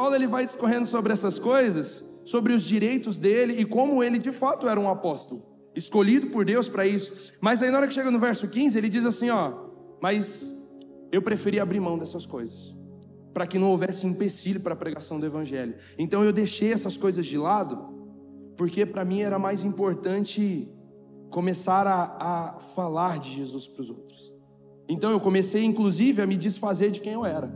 Paulo 0.00 0.14
ele 0.14 0.26
vai 0.26 0.46
discorrendo 0.46 0.86
sobre 0.86 1.12
essas 1.12 1.38
coisas, 1.38 2.02
sobre 2.24 2.54
os 2.54 2.64
direitos 2.64 3.18
dele 3.18 3.60
e 3.60 3.66
como 3.66 4.02
ele 4.02 4.18
de 4.18 4.32
fato 4.32 4.66
era 4.66 4.80
um 4.80 4.88
apóstolo, 4.88 5.44
escolhido 5.76 6.28
por 6.28 6.42
Deus 6.42 6.70
para 6.70 6.86
isso. 6.86 7.34
Mas 7.38 7.62
aí 7.62 7.70
na 7.70 7.76
hora 7.76 7.86
que 7.86 7.92
chega 7.92 8.10
no 8.10 8.18
verso 8.18 8.48
15, 8.48 8.78
ele 8.78 8.88
diz 8.88 9.04
assim, 9.04 9.28
ó: 9.28 9.52
"Mas 10.00 10.56
eu 11.12 11.20
preferi 11.20 11.60
abrir 11.60 11.80
mão 11.80 11.98
dessas 11.98 12.24
coisas, 12.24 12.74
para 13.34 13.46
que 13.46 13.58
não 13.58 13.70
houvesse 13.70 14.06
empecilho 14.06 14.60
para 14.60 14.72
a 14.72 14.76
pregação 14.76 15.20
do 15.20 15.26
evangelho. 15.26 15.74
Então 15.98 16.24
eu 16.24 16.32
deixei 16.32 16.72
essas 16.72 16.96
coisas 16.96 17.26
de 17.26 17.36
lado, 17.36 17.76
porque 18.56 18.86
para 18.86 19.04
mim 19.04 19.20
era 19.20 19.38
mais 19.38 19.64
importante 19.64 20.66
começar 21.28 21.86
a, 21.86 22.54
a 22.56 22.60
falar 22.74 23.18
de 23.18 23.32
Jesus 23.32 23.68
para 23.68 23.82
os 23.82 23.90
outros. 23.90 24.32
Então 24.88 25.10
eu 25.10 25.20
comecei, 25.20 25.62
inclusive, 25.62 26.22
a 26.22 26.26
me 26.26 26.38
desfazer 26.38 26.90
de 26.90 27.02
quem 27.02 27.12
eu 27.12 27.26
era. 27.26 27.54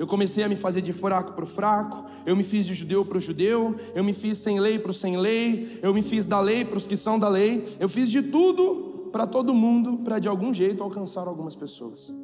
Eu 0.00 0.06
comecei 0.06 0.42
a 0.42 0.48
me 0.48 0.56
fazer 0.56 0.80
de 0.80 0.94
fraco 0.94 1.34
para 1.34 1.44
o 1.44 1.46
fraco, 1.46 2.06
eu 2.24 2.34
me 2.34 2.42
fiz 2.42 2.64
de 2.64 2.72
judeu 2.72 3.04
para 3.04 3.18
o 3.18 3.20
judeu, 3.20 3.76
eu 3.94 4.02
me 4.02 4.14
fiz 4.14 4.38
sem 4.38 4.58
lei 4.58 4.78
para 4.78 4.92
o 4.92 4.94
sem 4.94 5.18
lei, 5.18 5.78
eu 5.82 5.92
me 5.92 6.00
fiz 6.00 6.26
da 6.26 6.40
lei 6.40 6.64
para 6.64 6.78
os 6.78 6.86
que 6.86 6.96
são 6.96 7.18
da 7.18 7.28
lei, 7.28 7.76
eu 7.78 7.86
fiz 7.86 8.10
de 8.10 8.22
tudo 8.22 9.10
para 9.12 9.26
todo 9.26 9.52
mundo, 9.52 9.98
para 9.98 10.18
de 10.18 10.26
algum 10.26 10.54
jeito 10.54 10.82
alcançar 10.82 11.28
algumas 11.28 11.54
pessoas. 11.54 12.14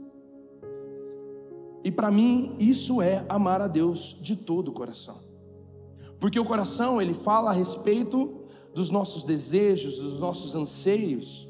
E 1.85 1.93
para 1.93 2.11
mim, 2.11 2.57
isso 2.59 3.02
é 3.02 3.27
amar 3.29 3.61
a 3.61 3.69
Deus 3.69 4.16
de 4.23 4.37
todo 4.37 4.69
o 4.69 4.73
coração. 4.73 5.19
Porque 6.19 6.41
o 6.41 6.47
coração, 6.47 6.99
ele 6.99 7.13
fala 7.13 7.51
a 7.51 7.52
respeito 7.52 8.41
dos 8.74 8.91
nossos 8.91 9.23
desejos, 9.23 10.01
dos 10.01 10.19
nossos 10.19 10.55
anseios. 10.55 11.47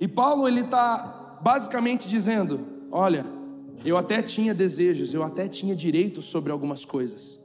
E 0.00 0.08
Paulo 0.08 0.48
ele 0.48 0.62
está 0.62 1.38
basicamente 1.40 2.08
dizendo: 2.08 2.66
olha, 2.90 3.37
eu 3.84 3.96
até 3.96 4.22
tinha 4.22 4.54
desejos, 4.54 5.14
eu 5.14 5.22
até 5.22 5.46
tinha 5.48 5.74
direitos 5.74 6.24
sobre 6.24 6.52
algumas 6.52 6.84
coisas, 6.84 7.40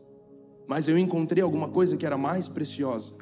mas 0.67 0.87
eu 0.87 0.97
encontrei 0.97 1.43
alguma 1.43 1.67
coisa 1.67 1.95
que 1.97 2.05
era 2.05 2.17
mais 2.17 2.47
preciosa. 2.49 3.13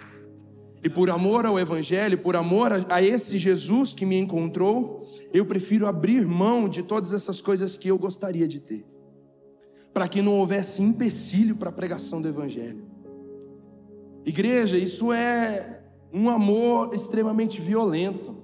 E 0.83 0.89
por 0.89 1.09
amor 1.11 1.45
ao 1.45 1.59
Evangelho, 1.59 2.17
por 2.17 2.35
amor 2.35 2.71
a 2.89 3.01
esse 3.03 3.37
Jesus 3.37 3.93
que 3.93 4.05
me 4.05 4.17
encontrou, 4.17 5.07
eu 5.31 5.45
prefiro 5.45 5.85
abrir 5.85 6.25
mão 6.25 6.67
de 6.67 6.81
todas 6.81 7.13
essas 7.13 7.39
coisas 7.39 7.77
que 7.77 7.87
eu 7.87 7.99
gostaria 7.99 8.47
de 8.47 8.59
ter, 8.59 8.83
para 9.93 10.07
que 10.07 10.21
não 10.21 10.33
houvesse 10.33 10.81
empecilho 10.81 11.55
para 11.55 11.69
a 11.69 11.73
pregação 11.73 12.19
do 12.21 12.27
Evangelho. 12.27 12.83
Igreja, 14.25 14.77
isso 14.77 15.11
é 15.13 15.83
um 16.11 16.29
amor 16.29 16.93
extremamente 16.93 17.61
violento, 17.61 18.40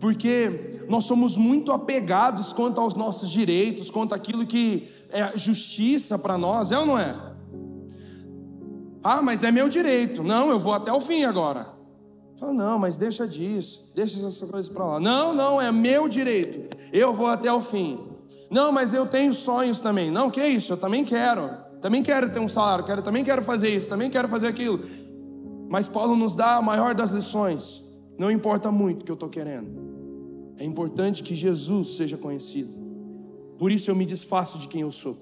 porque 0.00 0.84
nós 0.88 1.04
somos 1.04 1.36
muito 1.36 1.72
apegados 1.72 2.52
quanto 2.52 2.80
aos 2.80 2.94
nossos 2.94 3.30
direitos, 3.30 3.90
quanto 3.90 4.14
àquilo 4.14 4.46
que 4.46 4.88
é 5.10 5.36
justiça 5.36 6.18
para 6.18 6.38
nós, 6.38 6.70
é 6.70 6.78
ou 6.78 6.86
não 6.86 6.98
é? 6.98 7.14
Ah, 9.02 9.22
mas 9.22 9.42
é 9.42 9.50
meu 9.50 9.68
direito. 9.68 10.22
Não, 10.22 10.50
eu 10.50 10.58
vou 10.58 10.72
até 10.72 10.92
o 10.92 11.00
fim 11.00 11.24
agora. 11.24 11.78
Fala, 12.38 12.52
não, 12.52 12.78
mas 12.78 12.96
deixa 12.96 13.26
disso, 13.26 13.90
deixa 13.94 14.18
essas 14.18 14.48
coisas 14.48 14.68
para 14.68 14.86
lá. 14.86 15.00
Não, 15.00 15.34
não, 15.34 15.60
é 15.60 15.72
meu 15.72 16.08
direito. 16.08 16.76
Eu 16.92 17.12
vou 17.12 17.26
até 17.26 17.52
o 17.52 17.60
fim. 17.60 17.98
Não, 18.50 18.70
mas 18.70 18.94
eu 18.94 19.06
tenho 19.06 19.32
sonhos 19.32 19.80
também. 19.80 20.10
Não, 20.10 20.30
que 20.30 20.44
isso? 20.44 20.72
Eu 20.72 20.76
também 20.76 21.04
quero. 21.04 21.50
Também 21.80 22.02
quero 22.02 22.30
ter 22.30 22.38
um 22.38 22.48
salário, 22.48 22.84
quero, 22.84 23.02
também 23.02 23.24
quero 23.24 23.42
fazer 23.42 23.68
isso, 23.68 23.88
também 23.88 24.10
quero 24.10 24.28
fazer 24.28 24.48
aquilo. 24.48 24.80
Mas 25.68 25.88
Paulo 25.88 26.16
nos 26.16 26.34
dá 26.34 26.56
a 26.56 26.62
maior 26.62 26.94
das 26.94 27.10
lições. 27.10 27.84
Não 28.18 28.30
importa 28.30 28.70
muito 28.70 29.02
o 29.02 29.04
que 29.04 29.12
eu 29.12 29.14
estou 29.14 29.28
querendo. 29.28 29.87
É 30.58 30.64
importante 30.64 31.22
que 31.22 31.34
Jesus 31.34 31.96
seja 31.96 32.16
conhecido. 32.16 32.74
Por 33.56 33.72
isso 33.72 33.90
eu 33.90 33.96
me 33.96 34.04
desfaço 34.04 34.58
de 34.58 34.68
quem 34.68 34.82
eu 34.82 34.92
sou. 34.92 35.16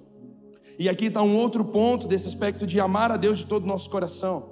E 0.79 0.89
aqui 0.89 1.07
está 1.07 1.23
um 1.23 1.37
outro 1.37 1.65
ponto 1.65 2.09
desse 2.09 2.27
aspecto 2.27 2.67
de 2.67 2.81
amar 2.81 3.11
a 3.11 3.17
Deus 3.17 3.39
de 3.39 3.47
todo 3.47 3.65
o 3.65 3.67
nosso 3.67 3.89
coração. 3.89 4.51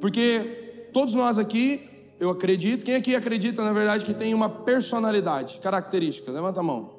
Porque 0.00 0.88
todos 0.92 1.14
nós 1.14 1.38
aqui, 1.38 1.80
eu 2.20 2.30
acredito, 2.30 2.84
quem 2.84 2.94
aqui 2.94 3.14
acredita 3.14 3.62
na 3.64 3.72
verdade 3.72 4.04
que 4.04 4.14
tem 4.14 4.34
uma 4.34 4.48
personalidade 4.48 5.58
característica? 5.60 6.30
Levanta 6.30 6.60
a 6.60 6.62
mão. 6.62 6.96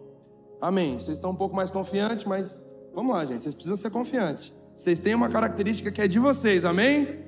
Amém. 0.59 0.95
Vocês 0.99 1.17
estão 1.17 1.31
um 1.31 1.35
pouco 1.35 1.55
mais 1.55 1.69
confiantes, 1.69 2.25
mas 2.25 2.61
Vamos 2.97 3.15
lá, 3.15 3.23
gente, 3.25 3.43
vocês 3.43 3.53
precisam 3.53 3.77
ser 3.77 3.91
confiantes. 3.91 4.51
Vocês 4.75 4.97
têm 4.97 5.13
uma 5.13 5.29
característica 5.29 5.91
que 5.91 6.01
é 6.01 6.07
de 6.07 6.17
vocês, 6.17 6.65
amém? 6.65 7.19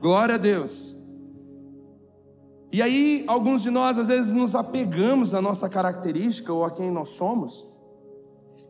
Glória 0.00 0.36
a 0.36 0.38
Deus. 0.38 0.94
E 2.70 2.82
aí, 2.82 3.24
alguns 3.26 3.62
de 3.62 3.70
nós 3.70 3.96
às 3.98 4.08
vezes 4.08 4.34
nos 4.34 4.54
apegamos 4.54 5.34
à 5.34 5.40
nossa 5.40 5.68
característica 5.68 6.52
ou 6.52 6.64
a 6.64 6.70
quem 6.70 6.90
nós 6.90 7.10
somos, 7.10 7.66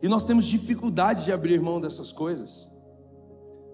e 0.01 0.07
nós 0.07 0.23
temos 0.23 0.45
dificuldade 0.45 1.25
de 1.25 1.31
abrir 1.31 1.59
mão 1.61 1.81
dessas 1.81 2.11
coisas, 2.13 2.69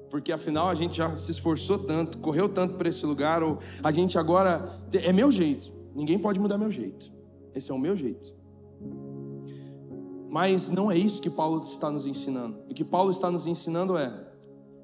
porque 0.10 0.32
afinal 0.32 0.70
a 0.70 0.74
gente 0.74 0.98
já 0.98 1.16
se 1.16 1.30
esforçou 1.30 1.78
tanto, 1.78 2.18
correu 2.18 2.50
tanto 2.50 2.76
para 2.76 2.90
esse 2.90 3.06
lugar, 3.06 3.44
ou 3.44 3.60
a 3.84 3.92
gente 3.92 4.18
agora. 4.18 4.82
É 4.92 5.14
meu 5.14 5.32
jeito, 5.32 5.72
ninguém 5.94 6.18
pode 6.18 6.40
mudar 6.40 6.58
meu 6.58 6.72
jeito, 6.72 7.14
esse 7.54 7.70
é 7.70 7.74
o 7.74 7.80
meu 7.80 7.96
jeito. 7.96 8.36
Mas 10.28 10.70
não 10.70 10.92
é 10.92 10.98
isso 10.98 11.22
que 11.22 11.30
Paulo 11.30 11.62
está 11.64 11.90
nos 11.90 12.06
ensinando. 12.06 12.58
O 12.70 12.74
que 12.74 12.84
Paulo 12.84 13.12
está 13.12 13.30
nos 13.30 13.46
ensinando 13.46 13.96
é: 13.96 14.12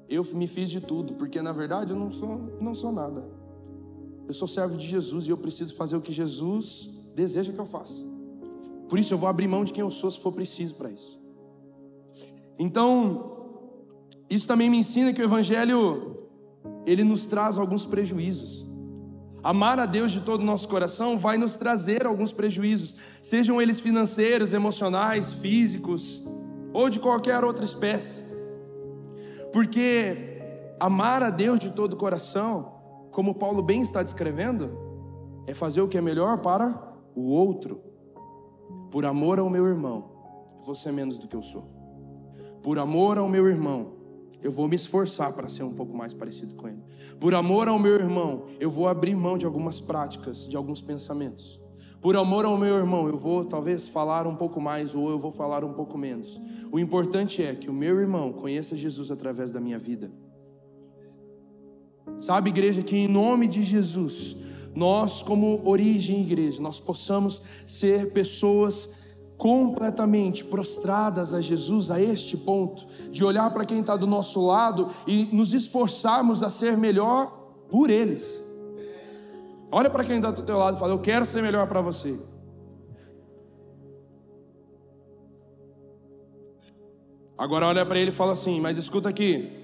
eu 0.08 0.24
me 0.32 0.46
fiz 0.46 0.70
de 0.70 0.80
tudo, 0.80 1.14
porque 1.14 1.42
na 1.42 1.52
verdade 1.52 1.92
eu 1.92 1.98
não 1.98 2.10
sou, 2.10 2.56
não 2.60 2.74
sou 2.74 2.92
nada. 2.92 3.41
Eu 4.26 4.34
sou 4.34 4.48
servo 4.48 4.76
de 4.76 4.86
Jesus 4.86 5.26
e 5.26 5.30
eu 5.30 5.36
preciso 5.36 5.74
fazer 5.74 5.96
o 5.96 6.00
que 6.00 6.12
Jesus 6.12 6.90
deseja 7.14 7.52
que 7.52 7.58
eu 7.58 7.66
faça. 7.66 8.04
Por 8.88 8.98
isso 8.98 9.12
eu 9.14 9.18
vou 9.18 9.28
abrir 9.28 9.48
mão 9.48 9.64
de 9.64 9.72
quem 9.72 9.82
eu 9.82 9.90
sou 9.90 10.10
se 10.10 10.20
for 10.20 10.32
preciso 10.32 10.74
para 10.74 10.90
isso. 10.90 11.20
Então, 12.58 13.36
isso 14.28 14.46
também 14.46 14.70
me 14.70 14.78
ensina 14.78 15.12
que 15.12 15.20
o 15.20 15.24
evangelho 15.24 16.28
ele 16.86 17.04
nos 17.04 17.26
traz 17.26 17.58
alguns 17.58 17.86
prejuízos. 17.86 18.66
Amar 19.42 19.78
a 19.78 19.86
Deus 19.86 20.12
de 20.12 20.20
todo 20.20 20.42
o 20.42 20.44
nosso 20.44 20.68
coração 20.68 21.18
vai 21.18 21.36
nos 21.36 21.56
trazer 21.56 22.06
alguns 22.06 22.32
prejuízos, 22.32 22.94
sejam 23.20 23.60
eles 23.60 23.80
financeiros, 23.80 24.52
emocionais, 24.52 25.34
físicos 25.34 26.22
ou 26.72 26.88
de 26.88 27.00
qualquer 27.00 27.42
outra 27.42 27.64
espécie. 27.64 28.20
Porque 29.52 30.40
amar 30.78 31.22
a 31.22 31.30
Deus 31.30 31.58
de 31.58 31.70
todo 31.70 31.94
o 31.94 31.96
coração, 31.96 32.71
como 33.12 33.34
Paulo 33.34 33.62
bem 33.62 33.82
está 33.82 34.02
descrevendo, 34.02 34.76
é 35.46 35.52
fazer 35.52 35.82
o 35.82 35.88
que 35.88 35.98
é 35.98 36.00
melhor 36.00 36.38
para 36.38 36.96
o 37.14 37.28
outro. 37.28 37.80
Por 38.90 39.04
amor 39.04 39.38
ao 39.38 39.50
meu 39.50 39.66
irmão, 39.66 40.10
eu 40.56 40.62
vou 40.62 40.74
ser 40.74 40.92
menos 40.92 41.18
do 41.18 41.28
que 41.28 41.36
eu 41.36 41.42
sou. 41.42 41.64
Por 42.62 42.78
amor 42.78 43.18
ao 43.18 43.28
meu 43.28 43.46
irmão, 43.46 43.92
eu 44.42 44.50
vou 44.50 44.66
me 44.66 44.76
esforçar 44.76 45.32
para 45.34 45.46
ser 45.46 45.62
um 45.62 45.74
pouco 45.74 45.94
mais 45.94 46.14
parecido 46.14 46.54
com 46.54 46.68
ele. 46.68 46.82
Por 47.20 47.34
amor 47.34 47.68
ao 47.68 47.78
meu 47.78 47.94
irmão, 47.94 48.46
eu 48.58 48.70
vou 48.70 48.88
abrir 48.88 49.14
mão 49.14 49.36
de 49.36 49.44
algumas 49.44 49.78
práticas, 49.78 50.48
de 50.48 50.56
alguns 50.56 50.80
pensamentos. 50.80 51.60
Por 52.00 52.16
amor 52.16 52.44
ao 52.44 52.56
meu 52.56 52.74
irmão, 52.74 53.06
eu 53.06 53.16
vou 53.16 53.44
talvez 53.44 53.88
falar 53.88 54.26
um 54.26 54.34
pouco 54.34 54.60
mais 54.60 54.94
ou 54.94 55.10
eu 55.10 55.18
vou 55.18 55.30
falar 55.30 55.64
um 55.64 55.72
pouco 55.72 55.96
menos. 55.98 56.40
O 56.72 56.78
importante 56.78 57.44
é 57.44 57.54
que 57.54 57.70
o 57.70 57.72
meu 57.72 58.00
irmão 58.00 58.32
conheça 58.32 58.74
Jesus 58.74 59.10
através 59.10 59.52
da 59.52 59.60
minha 59.60 59.78
vida. 59.78 60.10
Sabe, 62.20 62.50
igreja, 62.50 62.82
que 62.82 62.96
em 62.96 63.08
nome 63.08 63.48
de 63.48 63.62
Jesus, 63.62 64.36
nós, 64.74 65.22
como 65.22 65.60
origem 65.64 66.22
igreja, 66.22 66.60
nós 66.60 66.78
possamos 66.78 67.42
ser 67.66 68.12
pessoas 68.12 68.88
completamente 69.36 70.44
prostradas 70.44 71.34
a 71.34 71.40
Jesus 71.40 71.90
a 71.90 72.00
este 72.00 72.36
ponto, 72.36 72.86
de 73.10 73.24
olhar 73.24 73.52
para 73.52 73.64
quem 73.64 73.80
está 73.80 73.96
do 73.96 74.06
nosso 74.06 74.46
lado 74.46 74.88
e 75.06 75.24
nos 75.32 75.52
esforçarmos 75.52 76.42
a 76.42 76.50
ser 76.50 76.76
melhor 76.76 77.26
por 77.68 77.90
eles. 77.90 78.40
Olha 79.70 79.90
para 79.90 80.04
quem 80.04 80.16
está 80.16 80.30
do 80.30 80.42
teu 80.42 80.58
lado 80.58 80.76
e 80.76 80.78
fala: 80.78 80.92
Eu 80.92 81.00
quero 81.00 81.26
ser 81.26 81.42
melhor 81.42 81.66
para 81.66 81.80
você. 81.80 82.20
Agora 87.36 87.66
olha 87.66 87.84
para 87.84 87.98
ele 87.98 88.10
e 88.10 88.14
fala 88.14 88.32
assim: 88.32 88.60
Mas 88.60 88.76
escuta 88.76 89.08
aqui. 89.08 89.61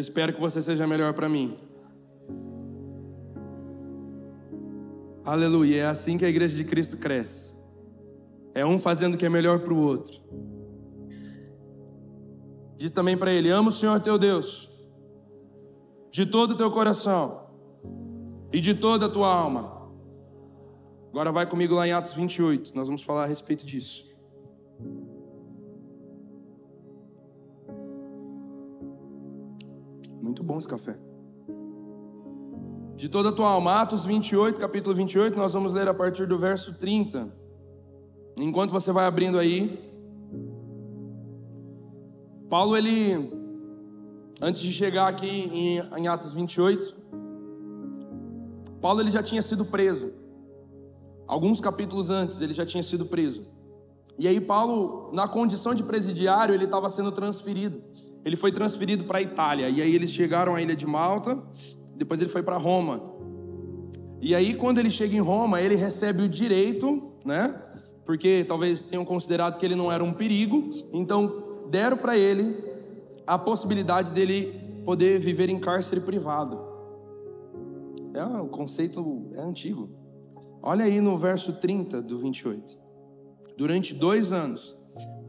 Eu 0.00 0.02
espero 0.02 0.32
que 0.32 0.40
você 0.40 0.62
seja 0.62 0.86
melhor 0.86 1.12
para 1.12 1.28
mim. 1.28 1.58
Aleluia. 5.22 5.82
É 5.82 5.86
assim 5.86 6.16
que 6.16 6.24
a 6.24 6.28
igreja 6.30 6.56
de 6.56 6.64
Cristo 6.64 6.96
cresce. 6.96 7.54
É 8.54 8.64
um 8.64 8.78
fazendo 8.78 9.12
o 9.12 9.18
que 9.18 9.26
é 9.26 9.28
melhor 9.28 9.58
para 9.58 9.74
o 9.74 9.76
outro. 9.76 10.22
Diz 12.78 12.90
também 12.92 13.14
para 13.14 13.30
ele: 13.30 13.50
Ama 13.50 13.68
o 13.68 13.72
Senhor 13.72 14.00
teu 14.00 14.16
Deus, 14.16 14.70
de 16.10 16.24
todo 16.24 16.52
o 16.52 16.56
teu 16.56 16.70
coração 16.70 17.50
e 18.50 18.58
de 18.58 18.72
toda 18.72 19.04
a 19.04 19.10
tua 19.10 19.30
alma. 19.30 19.86
Agora 21.10 21.30
vai 21.30 21.46
comigo 21.46 21.74
lá 21.74 21.86
em 21.86 21.92
Atos 21.92 22.14
28, 22.14 22.74
nós 22.74 22.86
vamos 22.88 23.02
falar 23.02 23.24
a 23.24 23.26
respeito 23.26 23.66
disso. 23.66 24.09
Muito 30.30 30.44
bom 30.44 30.60
esse 30.60 30.68
café 30.68 30.96
de 32.94 33.08
toda 33.08 33.30
a 33.30 33.32
tua 33.32 33.48
alma. 33.48 33.80
Atos 33.80 34.04
28, 34.04 34.60
capítulo 34.60 34.94
28, 34.94 35.36
nós 35.36 35.54
vamos 35.54 35.72
ler 35.72 35.88
a 35.88 35.92
partir 35.92 36.24
do 36.24 36.38
verso 36.38 36.74
30. 36.74 37.28
Enquanto 38.38 38.70
você 38.70 38.92
vai 38.92 39.06
abrindo 39.06 39.40
aí, 39.40 39.92
Paulo, 42.48 42.76
ele, 42.76 43.32
antes 44.40 44.60
de 44.60 44.72
chegar 44.72 45.08
aqui 45.08 45.26
em, 45.26 45.78
em 45.98 46.06
Atos 46.06 46.32
28, 46.32 46.94
Paulo 48.80 49.00
ele 49.00 49.10
já 49.10 49.24
tinha 49.24 49.42
sido 49.42 49.64
preso. 49.64 50.12
Alguns 51.26 51.60
capítulos 51.60 52.08
antes 52.08 52.40
ele 52.40 52.52
já 52.52 52.64
tinha 52.64 52.84
sido 52.84 53.04
preso. 53.04 53.48
E 54.16 54.28
aí 54.28 54.40
Paulo, 54.40 55.10
na 55.12 55.26
condição 55.26 55.74
de 55.74 55.82
presidiário, 55.82 56.54
ele 56.54 56.66
estava 56.66 56.88
sendo 56.88 57.10
transferido. 57.10 57.82
Ele 58.24 58.36
foi 58.36 58.52
transferido 58.52 59.04
para 59.04 59.18
a 59.18 59.22
Itália. 59.22 59.68
E 59.68 59.80
aí 59.80 59.94
eles 59.94 60.10
chegaram 60.10 60.54
à 60.54 60.62
ilha 60.62 60.76
de 60.76 60.86
Malta, 60.86 61.42
depois 61.94 62.20
ele 62.20 62.30
foi 62.30 62.42
para 62.42 62.56
Roma. 62.56 63.02
E 64.20 64.34
aí 64.34 64.54
quando 64.54 64.78
ele 64.78 64.90
chega 64.90 65.16
em 65.16 65.20
Roma, 65.20 65.60
ele 65.60 65.74
recebe 65.74 66.22
o 66.22 66.28
direito, 66.28 67.12
né? 67.24 67.60
Porque 68.04 68.44
talvez 68.46 68.82
tenham 68.82 69.04
considerado 69.04 69.58
que 69.58 69.64
ele 69.64 69.74
não 69.74 69.90
era 69.90 70.02
um 70.02 70.12
perigo, 70.12 70.70
então 70.92 71.66
deram 71.70 71.96
para 71.96 72.16
ele 72.16 72.56
a 73.26 73.38
possibilidade 73.38 74.12
dele 74.12 74.60
poder 74.84 75.18
viver 75.18 75.48
em 75.48 75.58
cárcere 75.58 76.00
privado. 76.00 76.58
É, 78.12 78.24
o 78.24 78.48
conceito 78.48 79.30
é 79.34 79.42
antigo. 79.42 79.88
Olha 80.62 80.84
aí 80.84 81.00
no 81.00 81.16
verso 81.16 81.54
30 81.60 82.02
do 82.02 82.18
28. 82.18 82.78
Durante 83.56 83.94
dois 83.94 84.32
anos, 84.32 84.76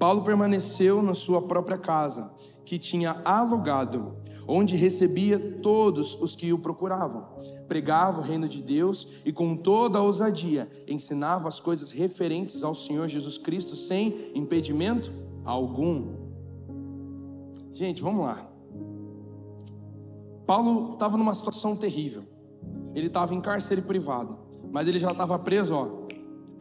Paulo 0.01 0.23
permaneceu 0.23 1.03
na 1.03 1.13
sua 1.13 1.43
própria 1.43 1.77
casa, 1.77 2.31
que 2.65 2.79
tinha 2.79 3.21
alugado, 3.23 4.15
onde 4.47 4.75
recebia 4.75 5.37
todos 5.61 6.19
os 6.19 6.35
que 6.35 6.51
o 6.51 6.57
procuravam. 6.57 7.27
Pregava 7.67 8.19
o 8.19 8.23
reino 8.23 8.47
de 8.47 8.63
Deus 8.63 9.21
e, 9.23 9.31
com 9.31 9.55
toda 9.55 9.99
a 9.99 10.01
ousadia, 10.01 10.67
ensinava 10.87 11.47
as 11.47 11.59
coisas 11.59 11.91
referentes 11.91 12.63
ao 12.63 12.73
Senhor 12.73 13.07
Jesus 13.07 13.37
Cristo 13.37 13.75
sem 13.75 14.31
impedimento 14.33 15.13
algum. 15.45 16.15
Gente, 17.71 18.01
vamos 18.01 18.25
lá. 18.25 18.49
Paulo 20.47 20.93
estava 20.93 21.15
numa 21.15 21.35
situação 21.35 21.75
terrível. 21.75 22.23
Ele 22.95 23.05
estava 23.05 23.35
em 23.35 23.39
cárcere 23.39 23.83
privado, 23.83 24.35
mas 24.71 24.87
ele 24.87 24.97
já 24.97 25.11
estava 25.11 25.37
preso 25.37 25.75
ó, 25.75 26.07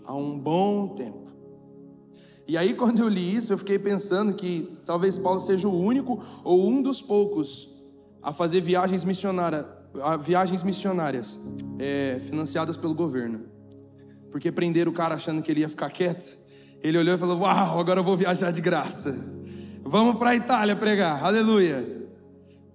há 0.05 0.15
um 0.15 0.39
bom 0.39 0.89
tempo. 0.89 1.30
E 2.51 2.57
aí, 2.59 2.75
quando 2.81 2.99
eu 2.99 3.09
li 3.09 3.37
isso, 3.37 3.53
eu 3.53 3.59
fiquei 3.59 3.79
pensando 3.79 4.35
que 4.35 4.77
talvez 4.85 5.17
Paulo 5.17 5.39
seja 5.39 5.69
o 5.69 5.81
único 5.81 6.21
ou 6.43 6.69
um 6.69 6.83
dos 6.83 7.01
poucos 7.01 7.69
a 8.21 8.33
fazer 8.33 8.61
viagens 8.61 9.05
missionárias, 9.05 9.65
viagens 10.19 10.65
missionárias 10.65 11.39
é, 11.79 12.19
financiadas 12.19 12.77
pelo 12.77 12.93
governo. 12.93 13.43
Porque 14.33 14.51
prenderam 14.51 14.91
o 14.91 14.95
cara 14.95 15.15
achando 15.15 15.41
que 15.43 15.51
ele 15.51 15.61
ia 15.61 15.69
ficar 15.69 15.91
quieto. 15.91 16.39
Ele 16.83 16.99
olhou 16.99 17.15
e 17.15 17.19
falou: 17.19 17.39
Uau, 17.39 17.79
agora 17.79 18.01
eu 18.01 18.05
vou 18.05 18.17
viajar 18.17 18.51
de 18.51 18.61
graça. 18.61 19.17
Vamos 19.85 20.17
para 20.17 20.31
a 20.31 20.37
Itália 20.37 20.75
pregar, 20.75 21.25
aleluia 21.25 22.01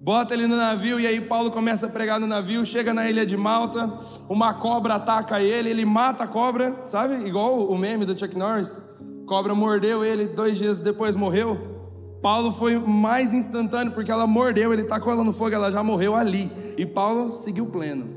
bota 0.05 0.35
ele 0.35 0.45
no 0.45 0.55
navio 0.55 0.99
e 0.99 1.07
aí 1.07 1.19
Paulo 1.19 1.49
começa 1.49 1.87
a 1.87 1.89
pregar 1.89 2.19
no 2.19 2.27
navio, 2.27 2.63
chega 2.63 2.93
na 2.93 3.09
ilha 3.09 3.25
de 3.25 3.35
Malta, 3.35 3.91
uma 4.29 4.53
cobra 4.53 4.95
ataca 4.95 5.41
ele, 5.41 5.67
ele 5.67 5.83
mata 5.83 6.25
a 6.25 6.27
cobra, 6.27 6.83
sabe? 6.85 7.27
Igual 7.27 7.65
o 7.67 7.75
meme 7.75 8.05
do 8.05 8.17
Chuck 8.17 8.37
Norris. 8.37 8.79
Cobra 9.25 9.55
mordeu 9.55 10.03
ele, 10.03 10.27
dois 10.27 10.57
dias 10.57 10.79
depois 10.79 11.15
morreu. 11.15 11.75
Paulo 12.21 12.51
foi 12.51 12.77
mais 12.79 13.33
instantâneo 13.33 13.93
porque 13.93 14.11
ela 14.11 14.25
mordeu, 14.25 14.73
ele 14.73 14.83
tacou 14.83 15.13
ela 15.13 15.23
no 15.23 15.31
fogo, 15.31 15.53
ela 15.53 15.69
já 15.69 15.83
morreu 15.83 16.15
ali. 16.15 16.51
E 16.77 16.85
Paulo 16.85 17.35
seguiu 17.35 17.67
pleno, 17.67 18.07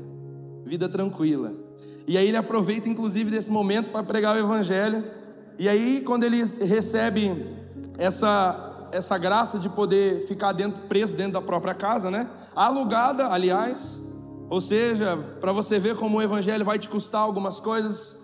vida 0.65 0.89
tranquila. 0.89 1.53
E 2.07 2.17
aí 2.17 2.27
ele 2.27 2.37
aproveita 2.37 2.89
inclusive 2.89 3.29
desse 3.29 3.51
momento 3.51 3.91
para 3.91 4.03
pregar 4.03 4.35
o 4.35 4.39
evangelho. 4.39 5.03
E 5.57 5.69
aí 5.69 6.01
quando 6.01 6.23
ele 6.23 6.43
recebe 6.43 7.55
essa 7.97 8.65
essa 8.91 9.17
graça 9.17 9.59
de 9.59 9.69
poder 9.69 10.25
ficar 10.27 10.51
dentro, 10.51 10.81
preso 10.83 11.15
dentro 11.15 11.33
da 11.33 11.41
própria 11.41 11.73
casa, 11.73 12.09
né? 12.09 12.29
Alugada, 12.55 13.27
aliás. 13.27 14.01
Ou 14.49 14.59
seja, 14.59 15.15
para 15.39 15.53
você 15.53 15.79
ver 15.79 15.95
como 15.95 16.17
o 16.17 16.21
evangelho 16.21 16.65
vai 16.65 16.79
te 16.79 16.89
custar 16.89 17.21
algumas 17.21 17.59
coisas, 17.59 18.17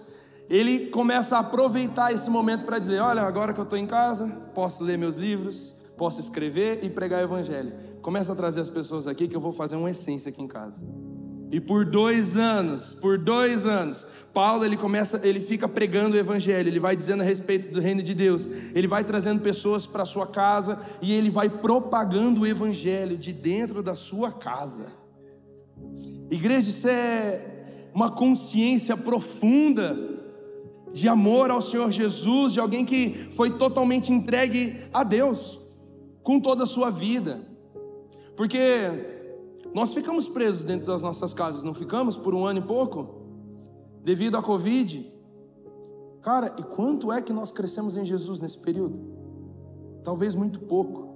ele 0.49 0.87
começa 0.87 1.37
a 1.37 1.39
aproveitar 1.39 2.13
esse 2.13 2.29
momento 2.29 2.65
para 2.65 2.79
dizer: 2.79 2.99
Olha, 2.99 3.23
agora 3.23 3.53
que 3.53 3.59
eu 3.59 3.63
estou 3.63 3.77
em 3.77 3.87
casa, 3.87 4.27
posso 4.53 4.83
ler 4.83 4.97
meus 4.97 5.15
livros, 5.15 5.75
posso 5.97 6.19
escrever 6.19 6.83
e 6.83 6.89
pregar 6.89 7.21
o 7.21 7.25
evangelho. 7.25 7.73
Começa 8.01 8.31
a 8.31 8.35
trazer 8.35 8.61
as 8.61 8.69
pessoas 8.69 9.07
aqui 9.07 9.27
que 9.27 9.35
eu 9.35 9.41
vou 9.41 9.51
fazer 9.51 9.75
uma 9.75 9.89
essência 9.89 10.29
aqui 10.29 10.41
em 10.41 10.47
casa. 10.47 10.81
E 11.51 11.59
por 11.59 11.85
dois 11.85 12.35
anos, 12.35 12.93
por 12.93 13.17
dois 13.17 13.65
anos, 13.65 14.05
Paulo 14.33 14.65
ele 14.65 14.75
começa, 14.75 15.21
ele 15.23 15.39
fica 15.39 15.67
pregando 15.67 16.15
o 16.15 16.19
evangelho, 16.19 16.67
ele 16.67 16.79
vai 16.79 16.95
dizendo 16.95 17.21
a 17.21 17.23
respeito 17.23 17.71
do 17.71 17.79
reino 17.79 18.03
de 18.03 18.13
Deus, 18.13 18.45
ele 18.73 18.87
vai 18.87 19.03
trazendo 19.03 19.41
pessoas 19.41 19.87
para 19.87 20.05
sua 20.05 20.27
casa 20.27 20.79
e 21.01 21.13
ele 21.13 21.29
vai 21.29 21.49
propagando 21.49 22.41
o 22.41 22.47
evangelho 22.47 23.17
de 23.17 23.31
dentro 23.31 23.81
da 23.81 23.95
sua 23.95 24.31
casa. 24.31 24.87
Igreja, 26.29 26.69
isso 26.69 26.87
é 26.87 27.89
uma 27.93 28.11
consciência 28.11 28.97
profunda 28.97 30.14
de 30.95 31.09
amor 31.09 31.51
ao 31.51 31.61
Senhor 31.61 31.91
Jesus, 31.91 32.53
de 32.53 32.59
alguém 32.61 32.85
que 32.85 33.27
foi 33.31 33.51
totalmente 33.51 34.13
entregue 34.13 34.77
a 34.93 35.03
Deus 35.03 35.59
com 36.23 36.39
toda 36.39 36.63
a 36.63 36.65
sua 36.65 36.89
vida. 36.89 37.45
Porque 38.33 38.61
nós 39.73 39.93
ficamos 39.93 40.29
presos 40.29 40.63
dentro 40.63 40.87
das 40.87 41.01
nossas 41.01 41.33
casas, 41.33 41.63
não 41.63 41.73
ficamos 41.73 42.15
por 42.15 42.33
um 42.33 42.45
ano 42.45 42.59
e 42.59 42.61
pouco? 42.61 43.13
Devido 44.05 44.37
à 44.37 44.41
Covid. 44.41 45.11
Cara, 46.21 46.55
e 46.57 46.63
quanto 46.63 47.11
é 47.11 47.21
que 47.21 47.33
nós 47.33 47.51
crescemos 47.51 47.97
em 47.97 48.05
Jesus 48.05 48.39
nesse 48.39 48.57
período? 48.57 48.97
Talvez 50.01 50.33
muito 50.33 50.61
pouco. 50.61 51.13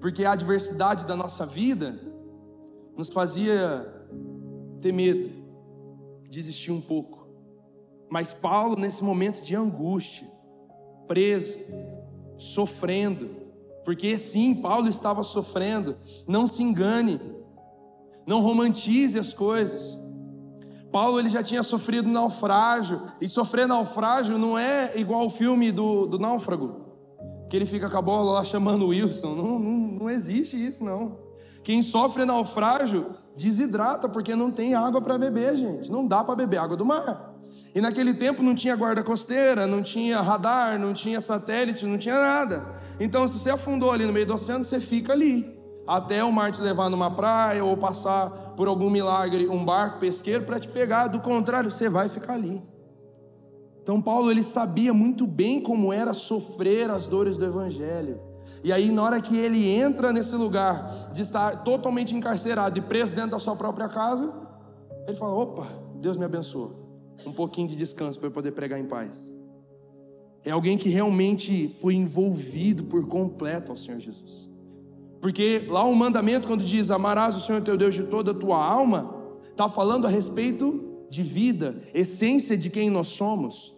Porque 0.00 0.24
a 0.24 0.32
adversidade 0.32 1.06
da 1.06 1.14
nossa 1.14 1.46
vida 1.46 2.00
nos 2.96 3.10
fazia 3.10 3.86
ter 4.80 4.90
medo, 4.90 5.30
desistir 6.28 6.72
um 6.72 6.80
pouco. 6.80 7.21
Mas 8.12 8.30
Paulo, 8.30 8.76
nesse 8.76 9.02
momento 9.02 9.42
de 9.42 9.56
angústia, 9.56 10.28
preso, 11.08 11.58
sofrendo, 12.36 13.30
porque 13.86 14.18
sim, 14.18 14.54
Paulo 14.54 14.86
estava 14.86 15.22
sofrendo, 15.22 15.96
não 16.28 16.46
se 16.46 16.62
engane, 16.62 17.18
não 18.26 18.42
romantize 18.42 19.18
as 19.18 19.32
coisas. 19.32 19.98
Paulo 20.92 21.20
ele 21.20 21.30
já 21.30 21.42
tinha 21.42 21.62
sofrido 21.62 22.06
naufrágio, 22.06 23.00
e 23.18 23.26
sofrer 23.26 23.66
naufrágio 23.66 24.36
não 24.36 24.58
é 24.58 24.92
igual 24.94 25.24
o 25.24 25.30
filme 25.30 25.72
do, 25.72 26.04
do 26.04 26.18
náufrago, 26.18 26.82
que 27.48 27.56
ele 27.56 27.64
fica 27.64 27.88
com 27.88 27.96
a 27.96 28.02
bola 28.02 28.32
lá 28.32 28.44
chamando 28.44 28.88
Wilson. 28.88 29.34
Não, 29.34 29.58
não, 29.58 29.78
não 30.00 30.10
existe 30.10 30.54
isso, 30.62 30.84
não. 30.84 31.16
Quem 31.64 31.80
sofre 31.80 32.26
naufrágio 32.26 33.14
desidrata 33.34 34.06
porque 34.06 34.36
não 34.36 34.50
tem 34.50 34.74
água 34.74 35.00
para 35.00 35.16
beber, 35.16 35.56
gente. 35.56 35.90
Não 35.90 36.06
dá 36.06 36.22
para 36.22 36.36
beber 36.36 36.58
água 36.58 36.76
do 36.76 36.84
mar. 36.84 37.31
E 37.74 37.80
naquele 37.80 38.12
tempo 38.12 38.42
não 38.42 38.54
tinha 38.54 38.76
guarda 38.76 39.02
costeira, 39.02 39.66
não 39.66 39.82
tinha 39.82 40.20
radar, 40.20 40.78
não 40.78 40.92
tinha 40.92 41.20
satélite, 41.20 41.86
não 41.86 41.96
tinha 41.96 42.20
nada. 42.20 42.64
Então, 43.00 43.26
se 43.26 43.38
você 43.38 43.50
afundou 43.50 43.90
ali 43.90 44.04
no 44.04 44.12
meio 44.12 44.26
do 44.26 44.34
oceano, 44.34 44.62
você 44.62 44.78
fica 44.78 45.12
ali 45.12 45.62
até 45.86 46.22
o 46.22 46.32
mar 46.32 46.52
te 46.52 46.60
levar 46.60 46.88
numa 46.88 47.10
praia 47.10 47.64
ou 47.64 47.76
passar 47.76 48.30
por 48.56 48.68
algum 48.68 48.88
milagre 48.88 49.48
um 49.48 49.64
barco 49.64 49.98
pesqueiro 49.98 50.44
para 50.44 50.60
te 50.60 50.68
pegar, 50.68 51.08
do 51.08 51.20
contrário, 51.20 51.70
você 51.70 51.88
vai 51.88 52.08
ficar 52.08 52.34
ali. 52.34 52.62
Então 53.82 54.00
Paulo 54.00 54.30
ele 54.30 54.44
sabia 54.44 54.94
muito 54.94 55.26
bem 55.26 55.60
como 55.60 55.92
era 55.92 56.14
sofrer 56.14 56.88
as 56.88 57.06
dores 57.06 57.36
do 57.36 57.44
evangelho. 57.44 58.20
E 58.62 58.72
aí 58.72 58.92
na 58.92 59.02
hora 59.02 59.20
que 59.20 59.36
ele 59.36 59.68
entra 59.68 60.12
nesse 60.12 60.36
lugar 60.36 61.10
de 61.12 61.22
estar 61.22 61.64
totalmente 61.64 62.14
encarcerado 62.14 62.78
e 62.78 62.82
preso 62.82 63.12
dentro 63.12 63.32
da 63.32 63.40
sua 63.40 63.56
própria 63.56 63.88
casa, 63.88 64.32
ele 65.06 65.16
fala: 65.16 65.34
"Opa, 65.34 65.66
Deus 65.96 66.16
me 66.16 66.24
abençoa. 66.24 66.81
Um 67.26 67.32
pouquinho 67.32 67.68
de 67.68 67.76
descanso 67.76 68.18
para 68.18 68.28
eu 68.28 68.32
poder 68.32 68.52
pregar 68.52 68.78
em 68.78 68.86
paz." 68.86 69.34
É 70.44 70.50
alguém 70.50 70.76
que 70.76 70.88
realmente 70.88 71.68
foi 71.80 71.94
envolvido 71.94 72.84
por 72.84 73.06
completo 73.06 73.70
ao 73.70 73.76
Senhor 73.76 74.00
Jesus. 74.00 74.50
Porque 75.20 75.66
lá 75.68 75.84
o 75.84 75.94
mandamento, 75.94 76.48
quando 76.48 76.64
diz 76.64 76.90
amarás 76.90 77.36
o 77.36 77.40
Senhor 77.40 77.62
teu 77.62 77.76
Deus 77.76 77.94
de 77.94 78.04
toda 78.04 78.32
a 78.32 78.34
tua 78.34 78.62
alma, 78.62 79.14
está 79.50 79.68
falando 79.68 80.06
a 80.06 80.10
respeito 80.10 81.06
de 81.08 81.22
vida, 81.22 81.80
essência 81.94 82.56
de 82.56 82.68
quem 82.68 82.90
nós 82.90 83.08
somos. 83.08 83.72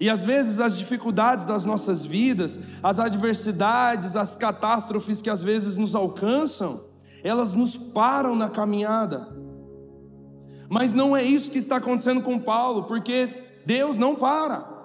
E 0.00 0.08
às 0.08 0.24
vezes 0.24 0.60
as 0.60 0.78
dificuldades 0.78 1.44
das 1.44 1.64
nossas 1.64 2.04
vidas, 2.04 2.58
as 2.82 2.98
adversidades, 2.98 4.16
as 4.16 4.36
catástrofes 4.36 5.20
que 5.20 5.28
às 5.28 5.42
vezes 5.42 5.76
nos 5.76 5.94
alcançam, 5.94 6.80
elas 7.22 7.52
nos 7.52 7.76
param 7.76 8.36
na 8.36 8.48
caminhada. 8.48 9.28
Mas 10.68 10.94
não 10.94 11.16
é 11.16 11.22
isso 11.22 11.50
que 11.50 11.58
está 11.58 11.76
acontecendo 11.76 12.20
com 12.20 12.38
Paulo, 12.38 12.84
porque 12.84 13.28
Deus 13.64 13.96
não 13.98 14.14
para. 14.14 14.76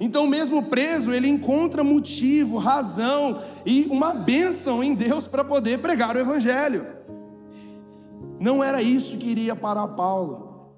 Então, 0.00 0.26
mesmo 0.26 0.64
preso, 0.64 1.12
ele 1.12 1.28
encontra 1.28 1.84
motivo, 1.84 2.58
razão 2.58 3.40
e 3.64 3.84
uma 3.84 4.14
bênção 4.14 4.82
em 4.82 4.94
Deus 4.94 5.28
para 5.28 5.44
poder 5.44 5.80
pregar 5.80 6.16
o 6.16 6.18
Evangelho. 6.18 6.86
Não 8.40 8.62
era 8.62 8.82
isso 8.82 9.18
que 9.18 9.28
iria 9.28 9.56
parar 9.56 9.88
Paulo, 9.88 10.72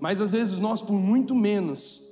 mas 0.00 0.20
às 0.20 0.32
vezes 0.32 0.58
nós, 0.58 0.82
por 0.82 0.94
muito 0.94 1.34
menos, 1.34 2.02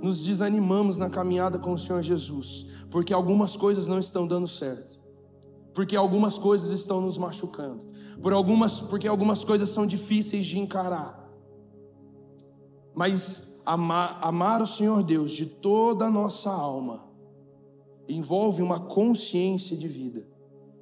nos 0.00 0.24
desanimamos 0.24 0.96
na 0.96 1.10
caminhada 1.10 1.58
com 1.58 1.72
o 1.72 1.78
Senhor 1.78 2.02
Jesus, 2.02 2.66
porque 2.90 3.12
algumas 3.12 3.56
coisas 3.56 3.88
não 3.88 3.98
estão 3.98 4.26
dando 4.26 4.46
certo, 4.46 4.98
porque 5.74 5.96
algumas 5.96 6.38
coisas 6.38 6.70
estão 6.70 7.00
nos 7.00 7.18
machucando, 7.18 7.84
por 8.22 8.32
algumas, 8.32 8.80
porque 8.80 9.08
algumas 9.08 9.44
coisas 9.44 9.68
são 9.70 9.86
difíceis 9.86 10.46
de 10.46 10.58
encarar. 10.58 11.28
Mas 12.94 13.60
amar, 13.64 14.18
amar 14.22 14.60
o 14.60 14.66
Senhor 14.66 15.02
Deus 15.02 15.30
de 15.30 15.46
toda 15.46 16.06
a 16.06 16.10
nossa 16.10 16.50
alma 16.50 17.08
envolve 18.08 18.62
uma 18.62 18.80
consciência 18.80 19.76
de 19.76 19.86
vida, 19.86 20.26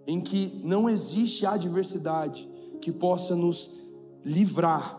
em 0.06 0.20
que 0.20 0.60
não 0.64 0.88
existe 0.88 1.44
adversidade 1.44 2.48
que 2.80 2.90
possa 2.90 3.36
nos 3.36 3.70
livrar 4.24 4.98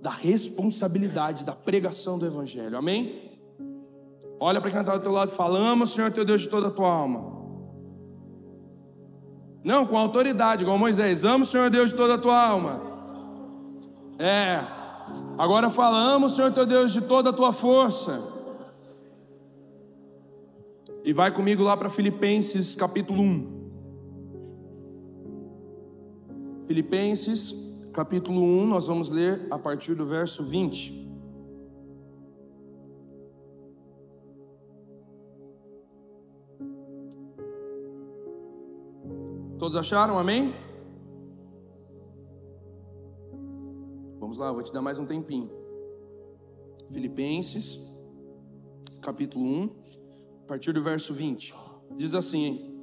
da 0.00 0.10
responsabilidade 0.10 1.44
da 1.44 1.52
pregação 1.52 2.18
do 2.18 2.26
Evangelho. 2.26 2.76
Amém? 2.76 3.32
Olha 4.38 4.60
para 4.60 4.70
quem 4.70 4.80
está 4.80 4.96
do 4.96 5.02
teu 5.02 5.12
lado 5.12 5.30
e 5.32 5.34
fala: 5.34 5.58
Ama 5.58 5.84
o 5.84 5.86
Senhor 5.86 6.12
teu 6.12 6.24
Deus 6.24 6.42
de 6.42 6.48
toda 6.48 6.68
a 6.68 6.70
tua 6.70 6.92
alma. 6.92 7.33
Não, 9.64 9.86
com 9.86 9.96
autoridade, 9.96 10.62
igual 10.62 10.78
Moisés: 10.78 11.24
Ama 11.24 11.44
o 11.44 11.46
Senhor 11.46 11.70
Deus 11.70 11.90
de 11.90 11.96
toda 11.96 12.14
a 12.14 12.18
tua 12.18 12.38
alma. 12.38 12.82
É. 14.18 14.62
Agora 15.38 15.70
fala: 15.70 15.98
Ama 15.98 16.26
o 16.26 16.30
Senhor 16.30 16.52
teu 16.52 16.66
Deus 16.66 16.92
de 16.92 17.00
toda 17.00 17.30
a 17.30 17.32
tua 17.32 17.52
força. 17.52 18.22
E 21.02 21.12
vai 21.12 21.30
comigo 21.30 21.62
lá 21.62 21.76
para 21.76 21.88
Filipenses 21.88 22.76
capítulo 22.76 23.22
1. 23.22 23.54
Filipenses 26.66 27.54
capítulo 27.92 28.42
1, 28.42 28.66
nós 28.66 28.86
vamos 28.86 29.10
ler 29.10 29.46
a 29.50 29.58
partir 29.58 29.94
do 29.94 30.06
verso 30.06 30.42
20. 30.42 31.03
Todos 39.64 39.78
acharam? 39.78 40.18
Amém? 40.18 40.54
Vamos 44.20 44.36
lá, 44.36 44.52
vou 44.52 44.62
te 44.62 44.70
dar 44.70 44.82
mais 44.82 44.98
um 44.98 45.06
tempinho. 45.06 45.50
Filipenses, 46.92 47.80
capítulo 49.00 49.42
1, 49.42 49.70
a 50.42 50.46
partir 50.48 50.74
do 50.74 50.82
verso 50.82 51.14
20. 51.14 51.54
Diz 51.96 52.14
assim: 52.14 52.44
hein? 52.44 52.74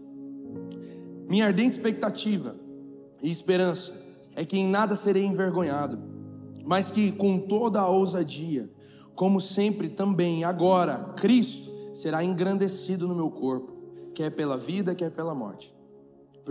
Minha 1.30 1.46
ardente 1.46 1.74
expectativa 1.74 2.56
e 3.22 3.30
esperança 3.30 3.94
é 4.36 4.44
que 4.44 4.58
em 4.58 4.68
nada 4.68 4.96
serei 4.96 5.24
envergonhado, 5.24 6.00
mas 6.66 6.90
que 6.90 7.12
com 7.12 7.38
toda 7.38 7.80
a 7.80 7.88
ousadia, 7.88 8.68
como 9.14 9.40
sempre 9.40 9.88
também 9.88 10.44
agora, 10.44 11.14
Cristo 11.16 11.70
será 11.94 12.24
engrandecido 12.24 13.08
no 13.08 13.14
meu 13.14 13.30
corpo, 13.30 13.72
quer 14.16 14.32
pela 14.32 14.58
vida, 14.58 14.96
quer 14.96 15.12
pela 15.12 15.36
morte. 15.36 15.80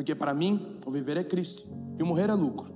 Porque 0.01 0.15
para 0.15 0.33
mim, 0.33 0.79
o 0.87 0.91
viver 0.91 1.19
é 1.19 1.23
Cristo 1.23 1.69
e 1.99 2.03
o 2.03 2.07
morrer 2.07 2.31
é 2.31 2.33
lucro. 2.33 2.73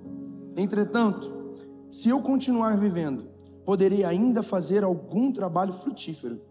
Entretanto, 0.59 1.55
se 1.91 2.11
eu 2.11 2.21
continuar 2.21 2.77
vivendo, 2.77 3.25
poderei 3.65 4.05
ainda 4.05 4.43
fazer 4.43 4.85
algum 4.85 5.33
trabalho 5.33 5.73
frutífero. 5.73 6.43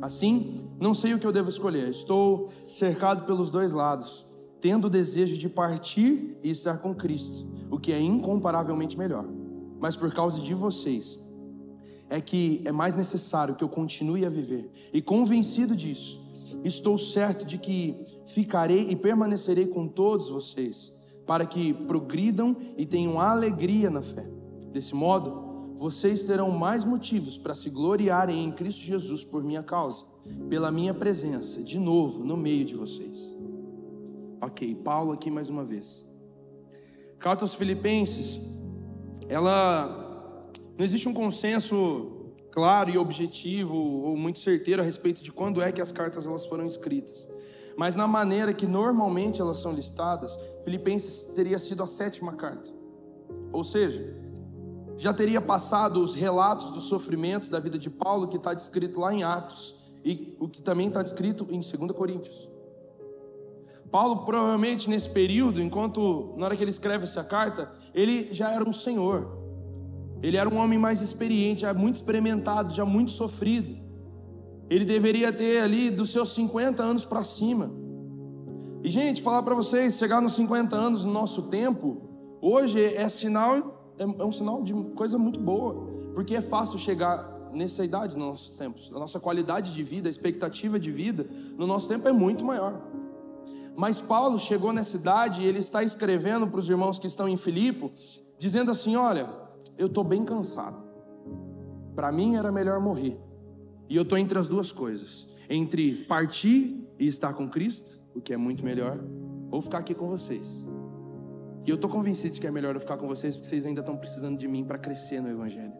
Assim, 0.00 0.66
não 0.80 0.94
sei 0.94 1.12
o 1.12 1.18
que 1.18 1.26
eu 1.26 1.30
devo 1.30 1.50
escolher. 1.50 1.90
Estou 1.90 2.48
cercado 2.66 3.26
pelos 3.26 3.50
dois 3.50 3.72
lados 3.72 4.24
tendo 4.62 4.86
o 4.86 4.90
desejo 4.90 5.36
de 5.36 5.46
partir 5.46 6.38
e 6.42 6.48
estar 6.48 6.78
com 6.78 6.94
Cristo, 6.94 7.46
o 7.70 7.78
que 7.78 7.92
é 7.92 8.00
incomparavelmente 8.00 8.96
melhor. 8.96 9.26
Mas 9.78 9.94
por 9.94 10.10
causa 10.10 10.40
de 10.40 10.54
vocês, 10.54 11.22
é 12.08 12.18
que 12.18 12.62
é 12.64 12.72
mais 12.72 12.94
necessário 12.94 13.56
que 13.56 13.62
eu 13.62 13.68
continue 13.68 14.24
a 14.24 14.30
viver. 14.30 14.70
E 14.90 15.02
convencido 15.02 15.76
disso, 15.76 16.23
estou 16.62 16.98
certo 16.98 17.44
de 17.44 17.58
que 17.58 17.94
ficarei 18.26 18.90
e 18.90 18.96
permanecerei 18.96 19.66
com 19.66 19.86
todos 19.86 20.28
vocês, 20.28 20.92
para 21.26 21.46
que 21.46 21.72
progridam 21.72 22.56
e 22.76 22.84
tenham 22.84 23.20
alegria 23.20 23.90
na 23.90 24.02
fé. 24.02 24.26
Desse 24.72 24.94
modo, 24.94 25.74
vocês 25.76 26.24
terão 26.24 26.50
mais 26.50 26.84
motivos 26.84 27.36
para 27.36 27.54
se 27.54 27.70
gloriarem 27.70 28.44
em 28.44 28.52
Cristo 28.52 28.82
Jesus 28.82 29.24
por 29.24 29.42
minha 29.42 29.62
causa, 29.62 30.04
pela 30.48 30.70
minha 30.70 30.94
presença 30.94 31.62
de 31.62 31.78
novo 31.78 32.24
no 32.24 32.36
meio 32.36 32.64
de 32.64 32.74
vocês. 32.74 33.36
Ok, 34.40 34.74
Paulo 34.76 35.12
aqui 35.12 35.30
mais 35.30 35.48
uma 35.48 35.64
vez. 35.64 36.06
Carta 37.18 37.44
aos 37.44 37.54
Filipenses, 37.54 38.40
ela 39.28 40.50
não 40.76 40.84
existe 40.84 41.08
um 41.08 41.14
consenso 41.14 42.13
claro 42.54 42.88
e 42.88 42.96
objetivo 42.96 43.76
ou 43.76 44.16
muito 44.16 44.38
certeiro 44.38 44.80
a 44.80 44.84
respeito 44.84 45.24
de 45.24 45.32
quando 45.32 45.60
é 45.60 45.72
que 45.72 45.82
as 45.82 45.90
cartas 45.90 46.24
elas 46.24 46.46
foram 46.46 46.64
escritas. 46.64 47.28
Mas 47.76 47.96
na 47.96 48.06
maneira 48.06 48.54
que 48.54 48.64
normalmente 48.64 49.40
elas 49.40 49.58
são 49.58 49.72
listadas, 49.72 50.38
Filipenses 50.62 51.24
teria 51.34 51.58
sido 51.58 51.82
a 51.82 51.86
sétima 51.88 52.34
carta. 52.34 52.70
Ou 53.52 53.64
seja, 53.64 54.16
já 54.96 55.12
teria 55.12 55.40
passado 55.40 56.00
os 56.00 56.14
relatos 56.14 56.70
do 56.70 56.80
sofrimento 56.80 57.50
da 57.50 57.58
vida 57.58 57.76
de 57.76 57.90
Paulo, 57.90 58.28
que 58.28 58.36
está 58.36 58.54
descrito 58.54 59.00
lá 59.00 59.12
em 59.12 59.24
Atos, 59.24 59.74
e 60.04 60.36
o 60.38 60.46
que 60.48 60.62
também 60.62 60.86
está 60.86 61.02
descrito 61.02 61.48
em 61.50 61.58
2 61.58 61.90
Coríntios. 61.90 62.48
Paulo, 63.90 64.24
provavelmente 64.24 64.88
nesse 64.88 65.10
período, 65.10 65.60
enquanto 65.60 66.34
na 66.36 66.46
hora 66.46 66.56
que 66.56 66.62
ele 66.62 66.70
escreve 66.70 67.02
essa 67.02 67.24
carta, 67.24 67.72
ele 67.92 68.32
já 68.32 68.52
era 68.52 68.62
um 68.62 68.72
senhor. 68.72 69.43
Ele 70.24 70.38
era 70.38 70.48
um 70.48 70.56
homem 70.56 70.78
mais 70.78 71.02
experiente, 71.02 71.60
já 71.60 71.74
muito 71.74 71.96
experimentado, 71.96 72.72
já 72.72 72.82
muito 72.86 73.10
sofrido. 73.10 73.76
Ele 74.70 74.82
deveria 74.82 75.30
ter 75.30 75.60
ali 75.60 75.90
dos 75.90 76.10
seus 76.10 76.32
50 76.32 76.82
anos 76.82 77.04
para 77.04 77.22
cima. 77.22 77.70
E 78.82 78.88
gente, 78.88 79.20
falar 79.20 79.42
para 79.42 79.54
vocês, 79.54 79.98
chegar 79.98 80.22
nos 80.22 80.32
50 80.32 80.74
anos 80.74 81.04
no 81.04 81.12
nosso 81.12 81.42
tempo, 81.42 82.38
hoje 82.40 82.82
é 82.82 83.06
sinal 83.10 83.92
é, 83.98 84.02
é 84.02 84.24
um 84.24 84.32
sinal 84.32 84.62
de 84.62 84.72
coisa 84.94 85.18
muito 85.18 85.38
boa, 85.38 85.74
porque 86.14 86.34
é 86.34 86.40
fácil 86.40 86.78
chegar 86.78 87.30
nessa 87.52 87.84
idade 87.84 88.16
nos 88.16 88.26
nossos 88.26 88.56
tempos. 88.56 88.90
A 88.94 88.98
nossa 88.98 89.20
qualidade 89.20 89.74
de 89.74 89.82
vida, 89.82 90.08
a 90.08 90.10
expectativa 90.10 90.80
de 90.80 90.90
vida 90.90 91.26
no 91.58 91.66
nosso 91.66 91.86
tempo 91.86 92.08
é 92.08 92.12
muito 92.12 92.46
maior. 92.46 92.80
Mas 93.76 94.00
Paulo 94.00 94.38
chegou 94.38 94.72
nessa 94.72 94.92
cidade 94.92 95.42
e 95.42 95.46
ele 95.46 95.58
está 95.58 95.82
escrevendo 95.82 96.46
para 96.46 96.60
os 96.60 96.66
irmãos 96.66 96.98
que 96.98 97.06
estão 97.06 97.28
em 97.28 97.36
Filipe, 97.36 97.92
dizendo 98.38 98.70
assim: 98.70 98.96
Olha, 98.96 99.43
eu 99.76 99.86
estou 99.86 100.04
bem 100.04 100.24
cansado. 100.24 100.82
Para 101.94 102.10
mim 102.10 102.36
era 102.36 102.50
melhor 102.50 102.80
morrer. 102.80 103.18
E 103.88 103.96
eu 103.96 104.02
estou 104.02 104.18
entre 104.18 104.38
as 104.38 104.48
duas 104.48 104.72
coisas: 104.72 105.28
entre 105.48 106.04
partir 106.04 106.86
e 106.98 107.06
estar 107.06 107.34
com 107.34 107.48
Cristo, 107.48 108.00
o 108.14 108.20
que 108.20 108.32
é 108.32 108.36
muito 108.36 108.64
melhor, 108.64 108.98
ou 109.50 109.60
ficar 109.62 109.78
aqui 109.78 109.94
com 109.94 110.08
vocês. 110.08 110.66
E 111.66 111.70
eu 111.70 111.76
estou 111.76 111.88
convencido 111.88 112.34
de 112.34 112.40
que 112.40 112.46
é 112.46 112.50
melhor 112.50 112.74
eu 112.74 112.80
ficar 112.80 112.96
com 112.96 113.06
vocês, 113.06 113.36
porque 113.36 113.48
vocês 113.48 113.64
ainda 113.64 113.80
estão 113.80 113.96
precisando 113.96 114.36
de 114.36 114.46
mim 114.46 114.64
para 114.64 114.78
crescer 114.78 115.20
no 115.20 115.28
Evangelho. 115.28 115.72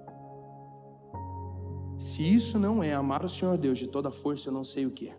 Se 1.98 2.22
isso 2.22 2.58
não 2.58 2.82
é 2.82 2.92
amar 2.92 3.24
o 3.24 3.28
Senhor 3.28 3.56
Deus 3.58 3.78
de 3.78 3.86
toda 3.86 4.10
força, 4.10 4.48
eu 4.48 4.52
não 4.52 4.64
sei 4.64 4.86
o 4.86 4.90
que 4.90 5.08
é. 5.08 5.18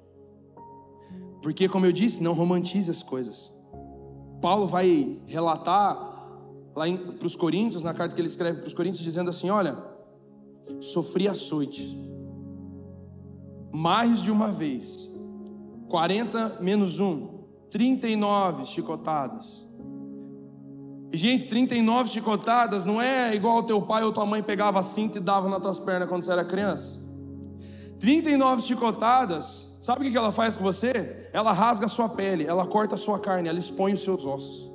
Porque, 1.41 1.69
como 1.69 1.85
eu 1.85 1.91
disse, 1.91 2.23
não 2.23 2.33
romantize 2.33 2.89
as 2.89 3.03
coisas. 3.03 3.53
Paulo 4.41 4.67
vai 4.67 5.21
relatar 5.25 6.04
lá 6.75 6.85
para 7.17 7.27
os 7.27 7.35
Coríntios, 7.35 7.83
na 7.83 7.93
carta 7.93 8.13
que 8.13 8.21
ele 8.21 8.27
escreve 8.27 8.59
para 8.59 8.67
os 8.67 8.73
Coríntios, 8.73 9.03
dizendo 9.03 9.29
assim: 9.29 9.49
Olha, 9.49 9.77
sofri 10.81 11.27
açoite, 11.27 11.97
mais 13.71 14.21
de 14.21 14.31
uma 14.31 14.51
vez, 14.51 15.09
40 15.89 16.57
menos 16.61 16.99
1, 16.99 17.45
39 17.69 18.65
chicotadas. 18.65 19.65
E, 21.11 21.17
gente, 21.17 21.47
39 21.47 22.09
chicotadas 22.09 22.85
não 22.85 23.01
é 23.01 23.33
igual 23.33 23.63
teu 23.63 23.81
pai 23.81 24.03
ou 24.03 24.11
tua 24.11 24.25
mãe 24.25 24.43
pegava 24.43 24.79
a 24.79 24.83
cinta 24.83 25.17
e 25.17 25.21
dava 25.21 25.47
nas 25.47 25.61
tuas 25.61 25.79
pernas 25.79 26.09
quando 26.09 26.23
você 26.23 26.31
era 26.31 26.43
criança. 26.43 27.01
39 27.99 28.61
chicotadas 28.61 29.65
Sabe 29.85 30.07
o 30.07 30.11
que 30.11 30.17
ela 30.17 30.31
faz 30.31 30.57
com 30.57 30.63
você? 30.63 31.29
Ela 31.31 31.51
rasga 31.51 31.85
a 31.85 31.87
sua 31.87 32.09
pele, 32.09 32.43
ela 32.43 32.65
corta 32.65 32.95
a 32.95 32.97
sua 32.97 33.19
carne, 33.19 33.47
ela 33.47 33.59
expõe 33.59 33.93
os 33.93 34.03
seus 34.03 34.25
ossos. 34.25 34.74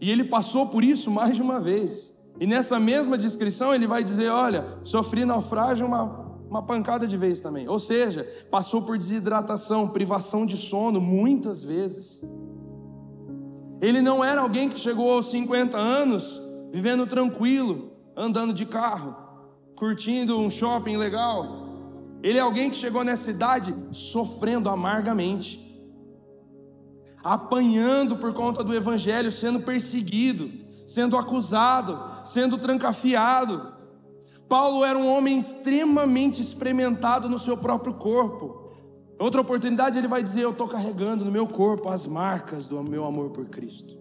E 0.00 0.10
ele 0.10 0.24
passou 0.24 0.66
por 0.66 0.82
isso 0.82 1.10
mais 1.10 1.36
de 1.36 1.42
uma 1.42 1.60
vez. 1.60 2.12
E 2.38 2.46
nessa 2.46 2.80
mesma 2.80 3.18
descrição 3.18 3.74
ele 3.74 3.86
vai 3.86 4.02
dizer: 4.02 4.30
Olha, 4.30 4.78
sofri 4.82 5.24
naufrágio 5.24 5.86
uma, 5.86 6.04
uma 6.48 6.62
pancada 6.62 7.06
de 7.06 7.16
vez 7.16 7.40
também. 7.40 7.68
Ou 7.68 7.78
seja, 7.78 8.26
passou 8.50 8.82
por 8.82 8.96
desidratação, 8.96 9.88
privação 9.88 10.46
de 10.46 10.56
sono 10.56 11.00
muitas 11.00 11.62
vezes. 11.62 12.22
Ele 13.80 14.00
não 14.00 14.24
era 14.24 14.40
alguém 14.40 14.68
que 14.68 14.78
chegou 14.78 15.12
aos 15.12 15.26
50 15.30 15.76
anos 15.76 16.40
vivendo 16.72 17.06
tranquilo, 17.06 17.92
andando 18.16 18.52
de 18.52 18.64
carro, 18.64 19.16
curtindo 19.74 20.38
um 20.38 20.50
shopping 20.50 20.96
legal. 20.96 21.68
Ele 22.22 22.38
é 22.38 22.40
alguém 22.40 22.70
que 22.70 22.76
chegou 22.76 23.02
nessa 23.02 23.30
idade 23.30 23.74
sofrendo 23.90 24.68
amargamente, 24.68 25.69
apanhando 27.22 28.16
por 28.16 28.32
conta 28.32 28.64
do 28.64 28.74
Evangelho, 28.74 29.30
sendo 29.30 29.60
perseguido, 29.60 30.50
sendo 30.86 31.16
acusado, 31.16 31.98
sendo 32.24 32.58
trancafiado. 32.58 33.72
Paulo 34.48 34.84
era 34.84 34.98
um 34.98 35.08
homem 35.08 35.38
extremamente 35.38 36.40
experimentado 36.40 37.28
no 37.28 37.38
seu 37.38 37.56
próprio 37.56 37.94
corpo. 37.94 38.72
Outra 39.18 39.40
oportunidade 39.40 39.98
ele 39.98 40.08
vai 40.08 40.22
dizer: 40.22 40.42
Eu 40.42 40.50
estou 40.50 40.66
carregando 40.66 41.24
no 41.24 41.30
meu 41.30 41.46
corpo 41.46 41.88
as 41.88 42.06
marcas 42.06 42.66
do 42.66 42.82
meu 42.82 43.04
amor 43.04 43.30
por 43.30 43.46
Cristo. 43.46 43.98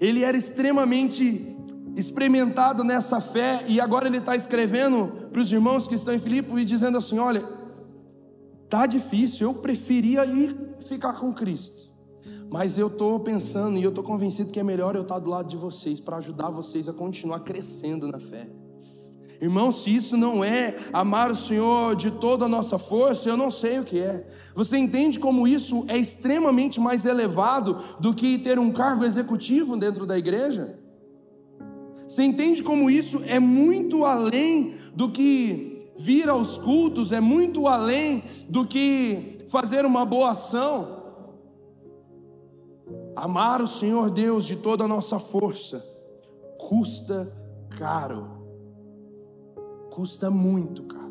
Ele 0.00 0.22
era 0.22 0.36
extremamente 0.36 1.56
experimentado 1.96 2.84
nessa 2.84 3.20
fé 3.20 3.64
e 3.66 3.80
agora 3.80 4.06
ele 4.06 4.18
está 4.18 4.36
escrevendo 4.36 5.28
para 5.32 5.40
os 5.40 5.50
irmãos 5.50 5.88
que 5.88 5.94
estão 5.94 6.14
em 6.14 6.18
Filipe 6.18 6.52
e 6.54 6.64
dizendo 6.64 6.98
assim: 6.98 7.18
Olha, 7.18 7.44
tá 8.68 8.86
difícil, 8.86 9.48
eu 9.48 9.54
preferia 9.54 10.26
ir 10.26 10.76
ficar 10.86 11.14
com 11.14 11.32
Cristo. 11.32 11.88
Mas 12.50 12.78
eu 12.78 12.86
estou 12.86 13.20
pensando 13.20 13.76
e 13.76 13.82
eu 13.82 13.90
estou 13.90 14.02
convencido 14.02 14.50
que 14.50 14.60
é 14.60 14.64
melhor 14.64 14.96
eu 14.96 15.02
estar 15.02 15.18
do 15.18 15.28
lado 15.28 15.48
de 15.48 15.56
vocês 15.56 16.00
para 16.00 16.16
ajudar 16.16 16.50
vocês 16.50 16.88
a 16.88 16.92
continuar 16.92 17.40
crescendo 17.40 18.08
na 18.08 18.18
fé. 18.18 18.48
Irmão, 19.40 19.70
se 19.70 19.94
isso 19.94 20.16
não 20.16 20.42
é 20.42 20.74
amar 20.92 21.30
o 21.30 21.36
Senhor 21.36 21.94
de 21.94 22.10
toda 22.10 22.46
a 22.46 22.48
nossa 22.48 22.76
força, 22.76 23.28
eu 23.28 23.36
não 23.36 23.50
sei 23.50 23.78
o 23.78 23.84
que 23.84 24.00
é. 24.00 24.26
Você 24.54 24.76
entende 24.76 25.20
como 25.20 25.46
isso 25.46 25.84
é 25.86 25.96
extremamente 25.96 26.80
mais 26.80 27.04
elevado 27.04 27.76
do 28.00 28.12
que 28.12 28.36
ter 28.38 28.58
um 28.58 28.72
cargo 28.72 29.04
executivo 29.04 29.76
dentro 29.76 30.04
da 30.04 30.18
igreja? 30.18 30.76
Você 32.08 32.24
entende 32.24 32.62
como 32.64 32.90
isso 32.90 33.22
é 33.26 33.38
muito 33.38 34.04
além 34.04 34.74
do 34.92 35.10
que 35.10 35.92
vir 35.96 36.28
aos 36.28 36.58
cultos, 36.58 37.12
é 37.12 37.20
muito 37.20 37.68
além 37.68 38.24
do 38.48 38.66
que 38.66 39.38
fazer 39.48 39.84
uma 39.84 40.04
boa 40.04 40.30
ação? 40.30 40.97
Amar 43.24 43.60
o 43.60 43.66
Senhor 43.66 44.10
Deus 44.10 44.44
de 44.44 44.56
toda 44.56 44.84
a 44.84 44.88
nossa 44.88 45.18
força 45.18 45.84
custa 46.58 47.32
caro 47.78 48.38
custa 49.98 50.30
muito, 50.30 50.84
cara. 50.84 51.10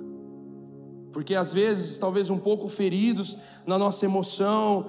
Porque 1.11 1.35
às 1.35 1.51
vezes, 1.51 1.97
talvez 1.97 2.29
um 2.29 2.37
pouco 2.37 2.69
feridos 2.69 3.37
na 3.65 3.77
nossa 3.77 4.05
emoção, 4.05 4.85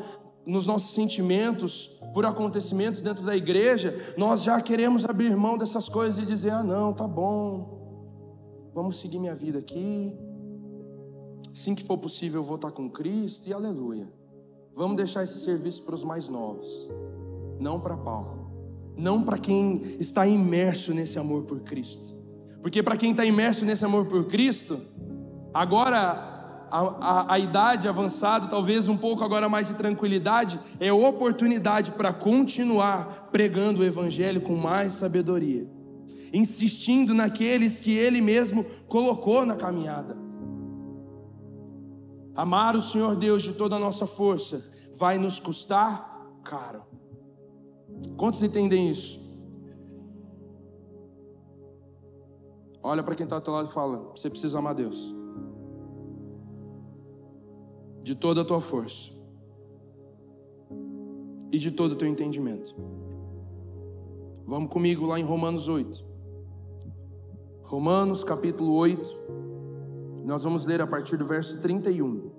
nos 0.47 0.69
nossos 0.69 0.95
sentimentos, 0.95 1.99
por 2.15 2.25
acontecimentos 2.25 3.03
dentro 3.03 3.27
da 3.27 3.37
igreja, 3.37 4.15
nós 4.17 4.45
já 4.45 4.61
queremos 4.61 5.05
abrir 5.05 5.35
mão 5.35 5.59
dessas 5.59 5.89
coisas 5.89 6.23
e 6.23 6.25
dizer: 6.25 6.51
ah, 6.51 6.63
não, 6.63 6.93
tá 6.93 7.09
bom, 7.09 8.71
vamos 8.73 9.01
seguir 9.01 9.19
minha 9.19 9.35
vida 9.35 9.59
aqui. 9.59 10.17
Assim 11.53 11.75
que 11.75 11.83
for 11.83 11.99
possível, 11.99 12.41
eu 12.41 12.45
vou 12.45 12.55
estar 12.55 12.71
com 12.71 12.89
Cristo 12.89 13.49
e 13.49 13.53
aleluia. 13.53 14.09
Vamos 14.75 14.97
deixar 14.97 15.25
esse 15.25 15.41
serviço 15.41 15.83
para 15.83 15.95
os 15.95 16.05
mais 16.05 16.29
novos, 16.29 16.91
não 17.59 17.81
para 17.81 17.97
Paulo, 17.97 18.51
não 18.97 19.23
para 19.23 19.39
quem 19.39 19.83
está 19.99 20.27
imerso 20.27 20.95
nesse 20.95 21.19
amor 21.19 21.45
por 21.45 21.61
Cristo. 21.61 22.17
Porque 22.63 22.83
para 22.83 22.97
quem 22.97 23.13
está 23.13 23.25
imerso 23.25 23.65
nesse 23.65 23.85
amor 23.85 24.07
por 24.07 24.27
Cristo, 24.27 24.81
agora 25.53 26.29
a, 26.71 26.81
a, 26.81 27.35
a, 27.35 27.39
idade 27.39 27.89
avançada, 27.89 28.47
talvez 28.47 28.89
um 28.89 28.97
pouco 28.97 29.25
agora 29.25 29.49
mais 29.49 29.69
de 29.69 29.75
tranquilidade, 29.75 30.61
é 30.79 30.93
oportunidade 30.93 31.93
para 31.93 32.13
continuar 32.13 33.29
pregando 33.31 33.81
o 33.81 33.85
Evangelho 33.85 34.41
com 34.41 34.57
mais 34.57 34.93
sabedoria, 34.93 35.69
insistindo 36.33 37.15
naqueles 37.15 37.79
que 37.79 37.93
Ele 37.93 38.21
mesmo 38.21 38.65
colocou 38.87 39.47
na 39.47 39.57
caminhada. 39.57 40.28
Amar 42.39 42.77
o 42.77 42.81
Senhor 42.81 43.17
Deus 43.17 43.43
de 43.43 43.53
toda 43.53 43.75
a 43.75 43.81
nossa 43.81 44.07
força 44.07 44.65
vai 44.95 45.19
nos 45.19 45.41
custar 45.41 46.25
caro. 46.45 46.85
Quantos 48.17 48.41
entendem 48.45 48.89
isso? 48.89 49.21
Olha 52.81 53.03
para 53.03 53.17
quem 53.17 53.25
está 53.25 53.35
ao 53.35 53.43
teu 53.43 53.53
lado 53.53 53.69
e 53.69 53.73
fala: 53.73 54.13
você 54.15 54.31
precisa 54.31 54.61
amar 54.61 54.77
Deus. 54.77 55.13
De 58.05 58.15
toda 58.15 58.43
a 58.43 58.45
tua 58.45 58.61
força. 58.61 59.11
E 61.51 61.59
de 61.59 61.73
todo 61.73 61.91
o 61.91 61.97
teu 61.97 62.07
entendimento. 62.07 62.73
Vamos 64.47 64.71
comigo 64.71 65.05
lá 65.07 65.19
em 65.19 65.25
Romanos 65.25 65.67
8. 65.67 66.07
Romanos 67.65 68.23
capítulo 68.23 68.75
8. 68.75 69.48
Nós 70.29 70.45
vamos 70.45 70.67
ler 70.67 70.83
a 70.83 70.87
partir 70.87 71.17
do 71.17 71.25
verso 71.25 71.59
31. 71.59 72.31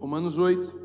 Romanos 0.00 0.36
8 0.36 0.82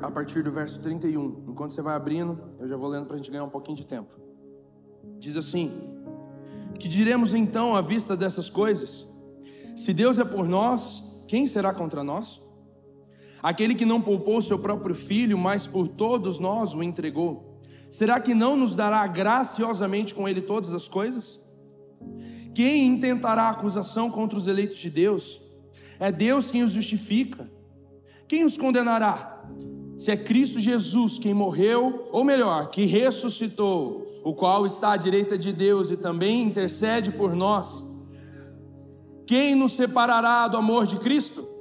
a 0.00 0.10
partir 0.10 0.42
do 0.42 0.50
verso 0.50 0.80
31. 0.80 1.44
Enquanto 1.48 1.72
você 1.72 1.82
vai 1.82 1.94
abrindo, 1.94 2.40
eu 2.58 2.66
já 2.66 2.78
vou 2.78 2.88
lendo 2.88 3.04
para 3.04 3.16
a 3.16 3.18
gente 3.18 3.30
ganhar 3.30 3.44
um 3.44 3.50
pouquinho 3.50 3.76
de 3.76 3.86
tempo. 3.86 4.14
Diz 5.18 5.36
assim: 5.36 5.70
Que 6.80 6.88
diremos 6.88 7.34
então 7.34 7.76
à 7.76 7.82
vista 7.82 8.16
dessas 8.16 8.48
coisas? 8.48 9.06
Se 9.76 9.92
Deus 9.92 10.18
é 10.18 10.24
por 10.24 10.48
nós, 10.48 11.04
quem 11.28 11.46
será 11.46 11.74
contra 11.74 12.02
nós? 12.02 12.42
Aquele 13.44 13.74
que 13.74 13.84
não 13.84 14.00
poupou 14.00 14.40
seu 14.40 14.58
próprio 14.58 14.94
filho, 14.94 15.36
mas 15.36 15.66
por 15.66 15.86
todos 15.86 16.40
nós 16.40 16.72
o 16.72 16.82
entregou, 16.82 17.60
será 17.90 18.18
que 18.18 18.32
não 18.32 18.56
nos 18.56 18.74
dará 18.74 19.06
graciosamente 19.06 20.14
com 20.14 20.26
ele 20.26 20.40
todas 20.40 20.72
as 20.72 20.88
coisas? 20.88 21.38
Quem 22.54 22.86
intentará 22.86 23.50
acusação 23.50 24.10
contra 24.10 24.38
os 24.38 24.46
eleitos 24.46 24.78
de 24.78 24.88
Deus? 24.88 25.42
É 26.00 26.10
Deus 26.10 26.50
quem 26.50 26.62
os 26.62 26.72
justifica. 26.72 27.46
Quem 28.26 28.46
os 28.46 28.56
condenará? 28.56 29.44
Se 29.98 30.10
é 30.10 30.16
Cristo 30.16 30.58
Jesus 30.58 31.18
quem 31.18 31.34
morreu, 31.34 32.08
ou 32.12 32.24
melhor, 32.24 32.70
que 32.70 32.86
ressuscitou, 32.86 34.06
o 34.24 34.32
qual 34.32 34.64
está 34.64 34.92
à 34.92 34.96
direita 34.96 35.36
de 35.36 35.52
Deus 35.52 35.90
e 35.90 35.98
também 35.98 36.42
intercede 36.42 37.12
por 37.12 37.36
nós, 37.36 37.86
quem 39.26 39.54
nos 39.54 39.72
separará 39.72 40.48
do 40.48 40.56
amor 40.56 40.86
de 40.86 40.96
Cristo? 40.96 41.52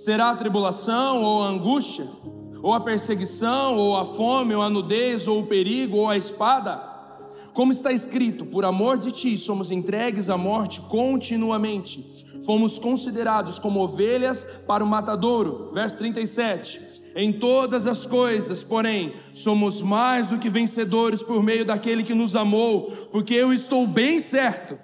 Será 0.00 0.30
a 0.30 0.34
tribulação 0.34 1.22
ou 1.22 1.42
a 1.42 1.48
angústia, 1.48 2.08
ou 2.62 2.72
a 2.72 2.80
perseguição, 2.80 3.76
ou 3.76 3.98
a 3.98 4.06
fome, 4.06 4.54
ou 4.54 4.62
a 4.62 4.70
nudez, 4.70 5.28
ou 5.28 5.40
o 5.40 5.46
perigo, 5.46 5.98
ou 5.98 6.08
a 6.08 6.16
espada? 6.16 6.82
Como 7.52 7.70
está 7.70 7.92
escrito, 7.92 8.46
por 8.46 8.64
amor 8.64 8.96
de 8.96 9.12
ti 9.12 9.36
somos 9.36 9.70
entregues 9.70 10.30
à 10.30 10.38
morte 10.38 10.80
continuamente, 10.88 12.02
fomos 12.46 12.78
considerados 12.78 13.58
como 13.58 13.78
ovelhas 13.78 14.42
para 14.66 14.82
o 14.82 14.86
matadouro. 14.86 15.70
Verso 15.74 15.98
37. 15.98 16.80
Em 17.14 17.30
todas 17.30 17.86
as 17.86 18.06
coisas, 18.06 18.64
porém, 18.64 19.12
somos 19.34 19.82
mais 19.82 20.28
do 20.28 20.38
que 20.38 20.48
vencedores 20.48 21.22
por 21.22 21.42
meio 21.42 21.66
daquele 21.66 22.02
que 22.02 22.14
nos 22.14 22.34
amou, 22.34 22.90
porque 23.12 23.34
eu 23.34 23.52
estou 23.52 23.86
bem 23.86 24.18
certo 24.18 24.78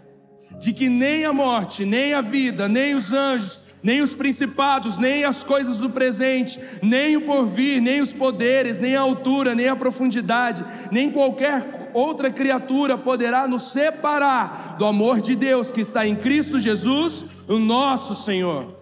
de 0.58 0.72
que 0.72 0.88
nem 0.88 1.24
a 1.24 1.32
morte, 1.32 1.84
nem 1.84 2.14
a 2.14 2.20
vida, 2.20 2.68
nem 2.68 2.94
os 2.94 3.12
anjos, 3.12 3.60
nem 3.82 4.00
os 4.00 4.14
principados, 4.14 4.98
nem 4.98 5.24
as 5.24 5.44
coisas 5.44 5.78
do 5.78 5.90
presente, 5.90 6.58
nem 6.82 7.16
o 7.16 7.22
porvir, 7.22 7.80
nem 7.80 8.00
os 8.00 8.12
poderes, 8.12 8.78
nem 8.78 8.96
a 8.96 9.00
altura, 9.00 9.54
nem 9.54 9.68
a 9.68 9.76
profundidade, 9.76 10.64
nem 10.90 11.10
qualquer 11.10 11.90
outra 11.94 12.30
criatura 12.30 12.98
poderá 12.98 13.46
nos 13.46 13.72
separar 13.72 14.76
do 14.78 14.84
amor 14.84 15.20
de 15.20 15.36
Deus 15.36 15.70
que 15.70 15.80
está 15.80 16.06
em 16.06 16.16
Cristo 16.16 16.58
Jesus, 16.58 17.24
o 17.48 17.58
nosso 17.58 18.14
Senhor. 18.14 18.74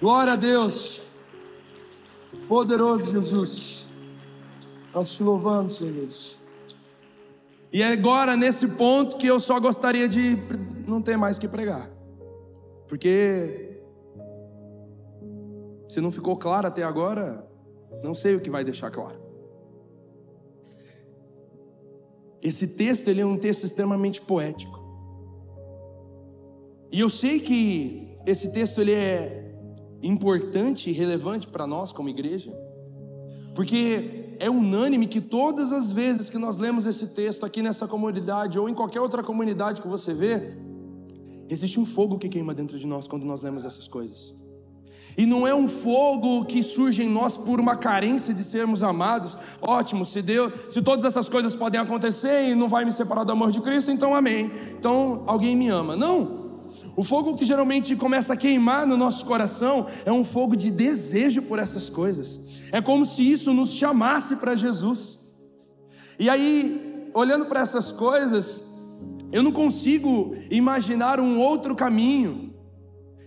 Glória 0.00 0.34
a 0.34 0.36
Deus. 0.36 1.02
Poderoso 2.48 3.10
Jesus. 3.10 3.86
Nós 4.94 5.14
te 5.14 5.22
louvamos, 5.22 5.76
Senhor. 5.76 6.45
E 7.72 7.82
é 7.82 7.92
agora, 7.92 8.36
nesse 8.36 8.68
ponto, 8.68 9.16
que 9.16 9.26
eu 9.26 9.40
só 9.40 9.58
gostaria 9.60 10.08
de 10.08 10.38
não 10.86 11.02
ter 11.02 11.16
mais 11.16 11.38
que 11.38 11.48
pregar. 11.48 11.90
Porque 12.88 13.82
se 15.88 16.00
não 16.00 16.10
ficou 16.10 16.36
claro 16.36 16.66
até 16.66 16.82
agora, 16.82 17.46
não 18.02 18.14
sei 18.14 18.34
o 18.34 18.40
que 18.40 18.50
vai 18.50 18.64
deixar 18.64 18.90
claro. 18.90 19.20
Esse 22.42 22.68
texto 22.76 23.08
ele 23.08 23.20
é 23.20 23.26
um 23.26 23.36
texto 23.36 23.64
extremamente 23.64 24.20
poético. 24.20 24.84
E 26.92 27.00
eu 27.00 27.10
sei 27.10 27.40
que 27.40 28.16
esse 28.24 28.52
texto 28.52 28.80
ele 28.80 28.92
é 28.92 29.54
importante 30.02 30.90
e 30.90 30.92
relevante 30.92 31.48
para 31.48 31.66
nós 31.66 31.92
como 31.92 32.08
igreja, 32.08 32.52
porque 33.54 34.25
é 34.38 34.50
unânime 34.50 35.06
que 35.06 35.20
todas 35.20 35.72
as 35.72 35.92
vezes 35.92 36.30
que 36.30 36.38
nós 36.38 36.56
lemos 36.56 36.86
esse 36.86 37.08
texto 37.08 37.44
aqui 37.44 37.62
nessa 37.62 37.86
comunidade 37.86 38.58
ou 38.58 38.68
em 38.68 38.74
qualquer 38.74 39.00
outra 39.00 39.22
comunidade 39.22 39.80
que 39.80 39.88
você 39.88 40.12
vê, 40.12 40.54
existe 41.48 41.78
um 41.78 41.86
fogo 41.86 42.18
que 42.18 42.28
queima 42.28 42.54
dentro 42.54 42.78
de 42.78 42.86
nós 42.86 43.06
quando 43.08 43.24
nós 43.24 43.42
lemos 43.42 43.64
essas 43.64 43.88
coisas. 43.88 44.34
E 45.18 45.24
não 45.24 45.46
é 45.46 45.54
um 45.54 45.66
fogo 45.66 46.44
que 46.44 46.62
surge 46.62 47.02
em 47.02 47.08
nós 47.08 47.36
por 47.36 47.58
uma 47.58 47.74
carência 47.74 48.34
de 48.34 48.44
sermos 48.44 48.82
amados. 48.82 49.36
Ótimo, 49.62 50.04
se 50.04 50.20
Deus, 50.20 50.52
se 50.68 50.82
todas 50.82 51.04
essas 51.06 51.28
coisas 51.28 51.56
podem 51.56 51.80
acontecer 51.80 52.50
e 52.50 52.54
não 52.54 52.68
vai 52.68 52.84
me 52.84 52.92
separar 52.92 53.24
do 53.24 53.32
amor 53.32 53.50
de 53.50 53.60
Cristo, 53.62 53.90
então 53.90 54.14
amém. 54.14 54.52
Então 54.78 55.22
alguém 55.26 55.56
me 55.56 55.68
ama. 55.68 55.96
Não. 55.96 56.45
O 56.96 57.04
fogo 57.04 57.36
que 57.36 57.44
geralmente 57.44 57.94
começa 57.94 58.32
a 58.32 58.36
queimar 58.36 58.86
no 58.86 58.96
nosso 58.96 59.26
coração 59.26 59.86
é 60.06 60.10
um 60.10 60.24
fogo 60.24 60.56
de 60.56 60.70
desejo 60.70 61.42
por 61.42 61.58
essas 61.58 61.90
coisas. 61.90 62.40
É 62.72 62.80
como 62.80 63.04
se 63.04 63.30
isso 63.30 63.52
nos 63.52 63.74
chamasse 63.74 64.36
para 64.36 64.56
Jesus. 64.56 65.18
E 66.18 66.30
aí, 66.30 67.10
olhando 67.12 67.44
para 67.44 67.60
essas 67.60 67.92
coisas, 67.92 68.64
eu 69.30 69.42
não 69.42 69.52
consigo 69.52 70.34
imaginar 70.50 71.20
um 71.20 71.38
outro 71.38 71.76
caminho, 71.76 72.54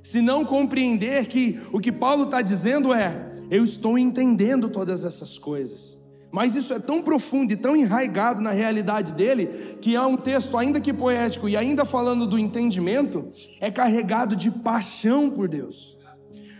se 0.01 0.19
não 0.19 0.43
compreender 0.43 1.27
que 1.27 1.60
o 1.71 1.79
que 1.79 1.91
Paulo 1.91 2.23
está 2.23 2.41
dizendo 2.41 2.91
é: 2.91 3.32
eu 3.51 3.63
estou 3.63 3.99
entendendo 3.99 4.67
todas 4.67 5.03
essas 5.03 5.38
coisas. 5.38 5.98
Mas 6.31 6.55
isso 6.55 6.73
é 6.73 6.79
tão 6.79 7.01
profundo 7.01 7.51
e 7.53 7.57
tão 7.57 7.75
enraigado 7.75 8.41
na 8.41 8.51
realidade 8.51 9.13
dele, 9.13 9.77
que 9.81 9.95
é 9.95 10.01
um 10.01 10.15
texto, 10.15 10.57
ainda 10.57 10.79
que 10.79 10.93
poético 10.93 11.49
e 11.49 11.57
ainda 11.57 11.85
falando 11.85 12.27
do 12.27 12.37
entendimento, 12.37 13.31
é 13.59 13.71
carregado 13.71 14.35
de 14.35 14.51
paixão 14.51 15.29
por 15.29 15.47
Deus. 15.47 15.97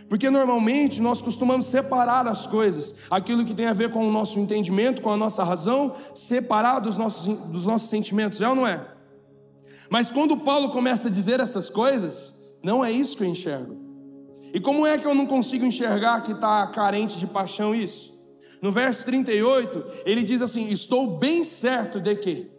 Porque 0.08 0.28
normalmente 0.28 1.00
nós 1.00 1.22
costumamos 1.22 1.66
separar 1.66 2.26
as 2.26 2.44
coisas, 2.44 2.96
aquilo 3.08 3.44
que 3.44 3.54
tem 3.54 3.66
a 3.66 3.72
ver 3.72 3.90
com 3.90 4.08
o 4.08 4.10
nosso 4.10 4.40
entendimento, 4.40 5.00
com 5.00 5.10
a 5.12 5.16
nossa 5.16 5.44
razão, 5.44 5.94
separar 6.16 6.80
dos 6.80 6.98
nossos, 6.98 7.28
dos 7.46 7.64
nossos 7.64 7.88
sentimentos, 7.88 8.42
é 8.42 8.48
ou 8.48 8.56
não 8.56 8.66
é? 8.66 8.84
Mas 9.88 10.10
quando 10.10 10.36
Paulo 10.36 10.70
começa 10.70 11.06
a 11.06 11.10
dizer 11.10 11.38
essas 11.38 11.70
coisas, 11.70 12.34
não 12.60 12.84
é 12.84 12.90
isso 12.90 13.16
que 13.16 13.22
eu 13.22 13.28
enxergo. 13.28 13.76
E 14.52 14.58
como 14.58 14.84
é 14.84 14.98
que 14.98 15.06
eu 15.06 15.14
não 15.14 15.26
consigo 15.26 15.64
enxergar 15.64 16.22
que 16.22 16.32
está 16.32 16.66
carente 16.66 17.16
de 17.16 17.26
paixão 17.28 17.72
isso? 17.72 18.19
No 18.62 18.70
verso 18.70 19.04
38, 19.06 19.84
ele 20.04 20.22
diz 20.22 20.42
assim: 20.42 20.68
Estou 20.68 21.18
bem 21.18 21.44
certo 21.44 22.00
de 22.00 22.14
que. 22.16 22.50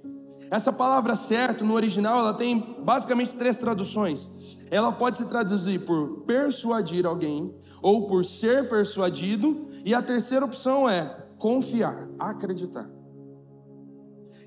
Essa 0.50 0.74
palavra 0.74 1.16
certo 1.16 1.64
no 1.64 1.74
original 1.74 2.20
ela 2.20 2.34
tem 2.34 2.76
basicamente 2.84 3.34
três 3.36 3.58
traduções. 3.58 4.30
Ela 4.70 4.92
pode 4.92 5.16
se 5.18 5.26
traduzir 5.26 5.86
por 5.86 6.24
persuadir 6.26 7.06
alguém 7.06 7.56
ou 7.82 8.06
por 8.06 8.26
ser 8.26 8.68
persuadido, 8.70 9.68
e 9.86 9.94
a 9.94 10.02
terceira 10.02 10.46
opção 10.46 10.90
é 10.90 11.26
confiar, 11.38 12.08
acreditar. 12.20 12.88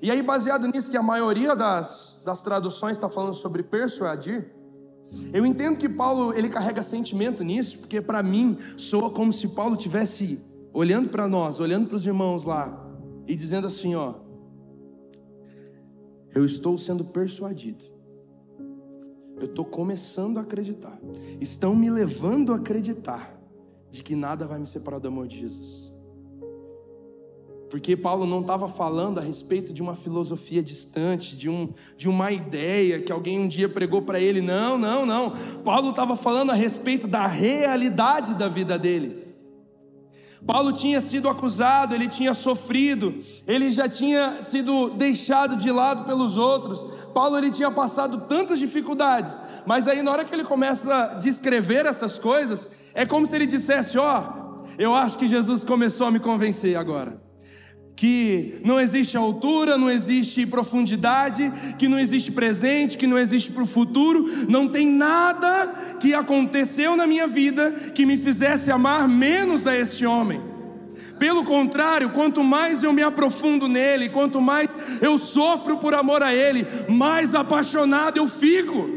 E 0.01 0.11
aí, 0.11 0.21
baseado 0.21 0.67
nisso, 0.67 0.91
que 0.91 0.97
a 0.97 1.03
maioria 1.03 1.55
das, 1.55 2.21
das 2.23 2.41
traduções 2.41 2.95
está 2.95 3.09
falando 3.09 3.33
sobre 3.33 3.63
persuadir, 3.63 4.53
eu 5.33 5.45
entendo 5.45 5.77
que 5.79 5.89
Paulo 5.89 6.33
ele 6.33 6.49
carrega 6.49 6.83
sentimento 6.83 7.43
nisso, 7.43 7.79
porque 7.79 8.01
para 8.01 8.21
mim 8.23 8.57
soa 8.77 9.09
como 9.09 9.33
se 9.33 9.49
Paulo 9.49 9.75
tivesse 9.75 10.45
olhando 10.75 11.07
para 11.07 11.25
nós, 11.25 11.61
olhando 11.61 11.87
para 11.87 11.95
os 11.95 12.05
irmãos 12.05 12.43
lá 12.43 12.85
e 13.25 13.33
dizendo 13.33 13.65
assim: 13.65 13.95
ó, 13.95 14.15
eu 16.35 16.43
estou 16.43 16.77
sendo 16.77 17.05
persuadido, 17.05 17.85
eu 19.37 19.45
estou 19.45 19.63
começando 19.63 20.37
a 20.37 20.41
acreditar, 20.41 20.99
estão 21.39 21.73
me 21.73 21.89
levando 21.89 22.51
a 22.51 22.57
acreditar 22.57 23.39
de 23.89 24.03
que 24.03 24.15
nada 24.15 24.45
vai 24.45 24.59
me 24.59 24.67
separar 24.67 24.99
do 24.99 25.07
amor 25.07 25.27
de 25.27 25.39
Jesus. 25.39 25.95
Porque 27.69 27.97
Paulo 27.97 28.25
não 28.25 28.41
estava 28.41 28.67
falando 28.67 29.17
a 29.17 29.21
respeito 29.21 29.73
de 29.73 29.81
uma 29.81 29.95
filosofia 29.95 30.61
distante, 30.61 31.35
de, 31.35 31.49
um, 31.49 31.69
de 31.97 32.07
uma 32.07 32.31
ideia 32.31 33.01
que 33.01 33.11
alguém 33.11 33.39
um 33.39 33.47
dia 33.47 33.67
pregou 33.67 34.01
para 34.03 34.19
ele. 34.19 34.39
Não, 34.39 34.77
não, 34.77 35.05
não. 35.05 35.33
Paulo 35.63 35.89
estava 35.89 36.15
falando 36.15 36.51
a 36.51 36.53
respeito 36.53 37.07
da 37.07 37.25
realidade 37.25 38.35
da 38.35 38.47
vida 38.47 38.77
dele. 38.77 39.24
Paulo 40.45 40.71
tinha 40.71 41.01
sido 41.01 41.27
acusado, 41.27 41.95
ele 41.95 42.07
tinha 42.07 42.33
sofrido, 42.33 43.15
ele 43.47 43.71
já 43.71 43.89
tinha 43.89 44.41
sido 44.41 44.91
deixado 44.91 45.57
de 45.57 45.71
lado 45.71 46.03
pelos 46.03 46.37
outros. 46.37 46.85
Paulo 47.13 47.37
ele 47.37 47.49
tinha 47.49 47.71
passado 47.71 48.21
tantas 48.27 48.59
dificuldades, 48.59 49.41
mas 49.65 49.87
aí 49.87 50.03
na 50.03 50.11
hora 50.11 50.23
que 50.23 50.33
ele 50.33 50.43
começa 50.43 50.93
a 50.93 51.07
descrever 51.15 51.87
essas 51.87 52.19
coisas, 52.19 52.91
é 52.93 53.05
como 53.05 53.25
se 53.25 53.35
ele 53.35 53.47
dissesse: 53.47 53.97
"Ó, 53.97 54.21
oh, 54.21 54.65
eu 54.77 54.93
acho 54.93 55.17
que 55.17 55.25
Jesus 55.25 55.63
começou 55.63 56.07
a 56.07 56.11
me 56.11 56.19
convencer 56.19 56.77
agora" 56.77 57.19
que 57.95 58.59
não 58.63 58.79
existe 58.79 59.15
altura, 59.15 59.77
não 59.77 59.89
existe 59.89 60.45
profundidade, 60.45 61.51
que 61.77 61.87
não 61.87 61.97
existe 61.97 62.31
presente, 62.31 62.97
que 62.97 63.07
não 63.07 63.17
existe 63.17 63.51
para 63.51 63.63
o 63.63 63.67
futuro, 63.67 64.25
não 64.49 64.67
tem 64.67 64.87
nada 64.87 65.97
que 65.99 66.13
aconteceu 66.13 66.95
na 66.95 67.07
minha 67.07 67.27
vida 67.27 67.71
que 67.71 68.05
me 68.05 68.17
fizesse 68.17 68.69
amar 68.69 69.07
menos 69.07 69.65
a 69.65 69.75
esse 69.75 70.05
homem. 70.05 70.41
Pelo 71.17 71.45
contrário, 71.45 72.09
quanto 72.09 72.43
mais 72.43 72.83
eu 72.83 72.91
me 72.91 73.01
aprofundo 73.01 73.69
nele, 73.69 74.09
quanto 74.09 74.41
mais 74.41 74.77
eu 75.01 75.17
sofro 75.17 75.77
por 75.77 75.93
amor 75.93 76.21
a 76.21 76.35
ele, 76.35 76.67
mais 76.89 77.33
apaixonado 77.33 78.17
eu 78.17 78.27
fico. 78.27 78.89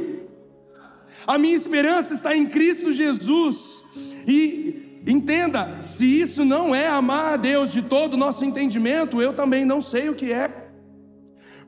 A 1.25 1.39
minha 1.39 1.55
esperança 1.55 2.15
está 2.15 2.37
em 2.37 2.47
Cristo 2.47 2.91
Jesus. 2.91 3.85
E 4.27 4.78
Entenda, 5.09 5.83
se 5.83 6.05
isso 6.05 6.45
não 6.45 6.75
é 6.75 6.87
amar 6.87 7.33
a 7.33 7.37
Deus 7.39 7.73
de 7.73 7.81
todo 7.81 8.13
o 8.13 8.17
nosso 8.19 8.45
entendimento, 8.45 9.23
eu 9.23 9.33
também 9.33 9.65
não 9.65 9.81
sei 9.81 10.11
o 10.11 10.15
que 10.15 10.31
é. 10.31 10.69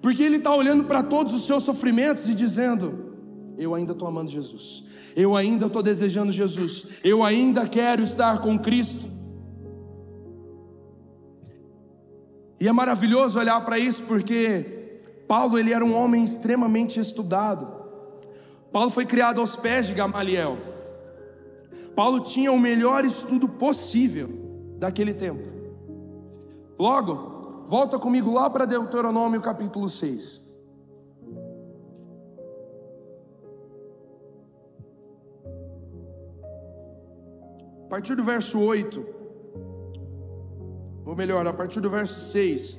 Porque 0.03 0.23
Ele 0.23 0.37
está 0.37 0.55
olhando 0.55 0.85
para 0.85 1.03
todos 1.03 1.33
os 1.33 1.47
seus 1.47 1.63
sofrimentos 1.63 2.29
e 2.29 2.35
dizendo: 2.35 3.17
Eu 3.57 3.75
ainda 3.75 3.93
estou 3.93 4.07
amando 4.07 4.31
Jesus, 4.31 4.85
eu 5.17 5.35
ainda 5.35 5.67
estou 5.67 5.83
desejando 5.83 6.31
Jesus, 6.31 6.87
eu 7.03 7.25
ainda 7.25 7.67
quero 7.67 8.03
estar 8.03 8.43
com 8.43 8.59
Cristo. 8.59 9.09
E 12.61 12.69
é 12.69 12.73
maravilhoso 12.73 13.39
olhar 13.39 13.59
para 13.65 13.79
isso 13.79 14.03
porque 14.03 15.01
Paulo 15.27 15.59
ele 15.59 15.73
era 15.73 15.83
um 15.83 15.95
homem 15.95 16.23
extremamente 16.23 17.01
estudado. 17.01 17.67
Paulo 18.71 18.91
foi 18.91 19.07
criado 19.07 19.41
aos 19.41 19.57
pés 19.57 19.87
de 19.87 19.95
Gamaliel. 19.95 20.70
Paulo 21.95 22.21
tinha 22.21 22.53
o 22.53 22.59
melhor 22.59 23.05
estudo 23.05 23.49
possível 23.49 24.29
daquele 24.79 25.13
tempo. 25.13 25.49
Logo, 26.79 27.65
volta 27.67 27.99
comigo 27.99 28.33
lá 28.33 28.49
para 28.49 28.65
Deuteronômio 28.65 29.41
capítulo 29.41 29.89
6. 29.89 30.43
A 37.85 37.89
partir 37.91 38.15
do 38.15 38.23
verso 38.23 38.59
8, 38.61 39.05
ou 41.05 41.17
melhor, 41.17 41.45
a 41.47 41.53
partir 41.53 41.81
do 41.81 41.91
verso 41.91 42.21
6, 42.21 42.79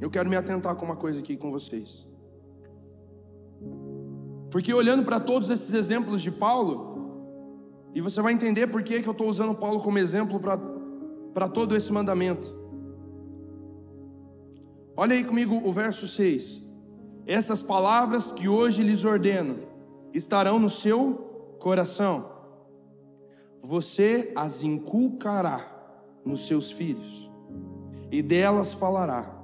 eu 0.00 0.10
quero 0.10 0.28
me 0.28 0.34
atentar 0.34 0.74
com 0.74 0.84
uma 0.84 0.96
coisa 0.96 1.20
aqui 1.20 1.36
com 1.36 1.52
vocês. 1.52 2.08
Porque 4.50 4.74
olhando 4.74 5.04
para 5.04 5.20
todos 5.20 5.50
esses 5.50 5.72
exemplos 5.72 6.20
de 6.20 6.32
Paulo, 6.32 6.89
e 7.94 8.00
você 8.00 8.22
vai 8.22 8.32
entender 8.32 8.66
por 8.68 8.82
que, 8.82 9.02
que 9.02 9.08
eu 9.08 9.12
estou 9.12 9.28
usando 9.28 9.54
Paulo 9.54 9.80
como 9.80 9.98
exemplo 9.98 10.40
para 11.32 11.48
todo 11.48 11.76
esse 11.76 11.92
mandamento. 11.92 12.54
Olha 14.96 15.14
aí 15.14 15.24
comigo 15.24 15.60
o 15.64 15.72
verso 15.72 16.06
6. 16.06 16.62
Essas 17.26 17.62
palavras 17.62 18.30
que 18.30 18.48
hoje 18.48 18.82
lhes 18.82 19.04
ordeno 19.04 19.58
estarão 20.12 20.58
no 20.58 20.68
seu 20.68 21.56
coração. 21.58 22.30
Você 23.62 24.32
as 24.34 24.62
inculcará 24.62 25.66
nos 26.24 26.46
seus 26.46 26.70
filhos, 26.70 27.30
e 28.10 28.22
delas 28.22 28.74
falará, 28.74 29.34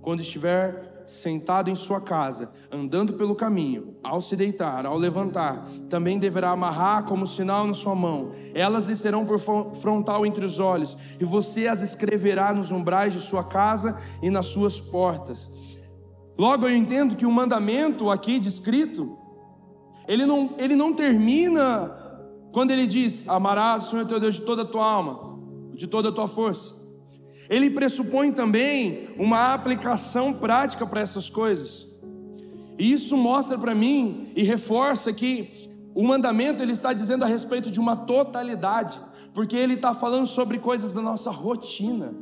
quando 0.00 0.20
estiver 0.20 0.95
sentado 1.06 1.70
em 1.70 1.74
sua 1.74 2.00
casa, 2.00 2.50
andando 2.70 3.14
pelo 3.14 3.34
caminho, 3.34 3.96
ao 4.02 4.20
se 4.20 4.34
deitar, 4.34 4.84
ao 4.84 4.98
levantar, 4.98 5.64
também 5.88 6.18
deverá 6.18 6.50
amarrar 6.50 7.04
como 7.04 7.26
sinal 7.26 7.66
na 7.66 7.74
sua 7.74 7.94
mão. 7.94 8.32
Elas 8.52 8.86
lhe 8.86 8.96
serão 8.96 9.24
por 9.24 9.38
frontal 9.38 10.26
entre 10.26 10.44
os 10.44 10.58
olhos, 10.58 10.96
e 11.20 11.24
você 11.24 11.68
as 11.68 11.80
escreverá 11.80 12.52
nos 12.52 12.72
umbrais 12.72 13.12
de 13.12 13.20
sua 13.20 13.44
casa 13.44 13.96
e 14.22 14.28
nas 14.30 14.46
suas 14.46 14.80
portas. 14.80 15.50
Logo 16.38 16.66
eu 16.66 16.76
entendo 16.76 17.16
que 17.16 17.24
o 17.24 17.30
mandamento 17.30 18.10
aqui 18.10 18.38
descrito, 18.38 19.16
ele 20.06 20.26
não, 20.26 20.54
ele 20.58 20.76
não 20.76 20.92
termina 20.92 22.04
quando 22.52 22.70
ele 22.70 22.86
diz: 22.86 23.26
Amarás 23.28 23.86
o 23.86 23.90
Senhor 23.90 24.06
teu 24.06 24.20
Deus 24.20 24.34
de 24.36 24.42
toda 24.42 24.62
a 24.62 24.66
tua 24.66 24.84
alma, 24.84 25.38
de 25.74 25.86
toda 25.86 26.10
a 26.10 26.12
tua 26.12 26.28
força. 26.28 26.85
Ele 27.48 27.70
pressupõe 27.70 28.32
também 28.32 29.08
uma 29.18 29.54
aplicação 29.54 30.32
prática 30.32 30.86
para 30.86 31.00
essas 31.00 31.30
coisas. 31.30 31.86
E 32.78 32.92
isso 32.92 33.16
mostra 33.16 33.58
para 33.58 33.74
mim 33.74 34.32
e 34.36 34.42
reforça 34.42 35.12
que 35.12 35.70
o 35.94 36.06
mandamento 36.06 36.62
ele 36.62 36.72
está 36.72 36.92
dizendo 36.92 37.24
a 37.24 37.26
respeito 37.26 37.70
de 37.70 37.80
uma 37.80 37.96
totalidade, 37.96 39.00
porque 39.32 39.56
ele 39.56 39.74
está 39.74 39.94
falando 39.94 40.26
sobre 40.26 40.58
coisas 40.58 40.92
da 40.92 41.00
nossa 41.00 41.30
rotina. 41.30 42.14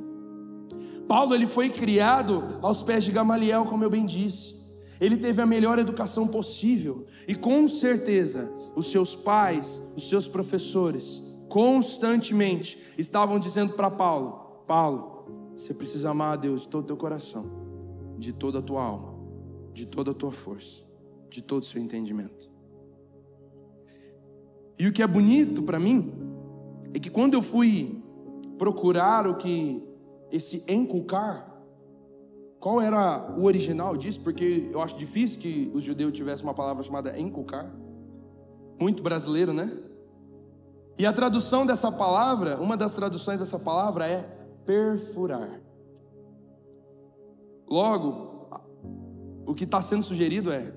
Paulo 1.09 1.35
ele 1.35 1.47
foi 1.47 1.69
criado 1.69 2.59
aos 2.63 2.83
pés 2.83 3.05
de 3.05 3.11
Gamaliel, 3.11 3.65
como 3.65 3.83
eu 3.85 3.91
bem 3.91 4.07
disse. 4.07 4.55
Ele 5.01 5.17
teve 5.17 5.43
a 5.43 5.47
melhor 5.47 5.79
educação 5.79 6.27
possível 6.27 7.05
e 7.27 7.35
com 7.35 7.67
certeza 7.67 8.51
os 8.77 8.91
seus 8.93 9.17
pais, 9.17 9.93
os 9.97 10.09
seus 10.09 10.29
professores, 10.29 11.23
constantemente 11.49 12.79
estavam 12.97 13.39
dizendo 13.39 13.73
para 13.73 13.91
Paulo: 13.91 14.63
Paulo, 14.67 15.14
você 15.57 15.73
precisa 15.73 16.11
amar 16.11 16.35
a 16.35 16.37
Deus 16.37 16.63
de 16.63 16.69
todo 16.69 16.85
o 16.85 16.87
teu 16.87 16.97
coração, 16.97 17.47
de 18.19 18.33
toda 18.33 18.59
a 18.59 18.63
tua 18.63 18.83
alma, 18.83 19.15
de 19.73 19.87
toda 19.87 20.11
a 20.11 20.15
tua 20.15 20.33
força, 20.33 20.85
de 21.31 21.43
todo 21.43 21.63
o 21.63 21.65
seu 21.65 21.81
entendimento. 21.81 22.51
E 24.79 24.87
o 24.89 24.93
que 24.93 25.03
é 25.03 25.07
bonito 25.07 25.63
para 25.63 25.79
mim 25.79 26.13
é 26.93 26.99
que 26.99 27.11
quando 27.11 27.35
eu 27.35 27.43
fui 27.43 28.03
procurar 28.59 29.27
o 29.27 29.37
que 29.37 29.83
esse 30.31 30.65
enculcar, 30.69 31.55
qual 32.59 32.81
era 32.81 33.35
o 33.37 33.45
original 33.45 33.97
disso? 33.97 34.21
Porque 34.21 34.69
eu 34.73 34.81
acho 34.81 34.97
difícil 34.97 35.41
que 35.41 35.71
os 35.75 35.85
judeus 35.85 36.13
tivessem 36.13 36.45
uma 36.45 36.55
palavra 36.55 36.83
chamada 36.83 37.19
enculcar. 37.19 37.71
Muito 38.81 39.03
brasileiro, 39.03 39.53
né? 39.53 39.71
E 40.99 41.05
a 41.05 41.13
tradução 41.13 41.67
dessa 41.67 41.93
palavra, 41.93 42.61
uma 42.61 42.77
das 42.77 42.93
traduções 42.93 43.41
dessa 43.41 43.59
palavra 43.59 44.09
é 44.09 44.44
perfurar. 44.65 45.61
Logo, 47.69 48.49
o 49.47 49.55
que 49.55 49.65
está 49.65 49.81
sendo 49.81 50.03
sugerido 50.03 50.53
é: 50.53 50.73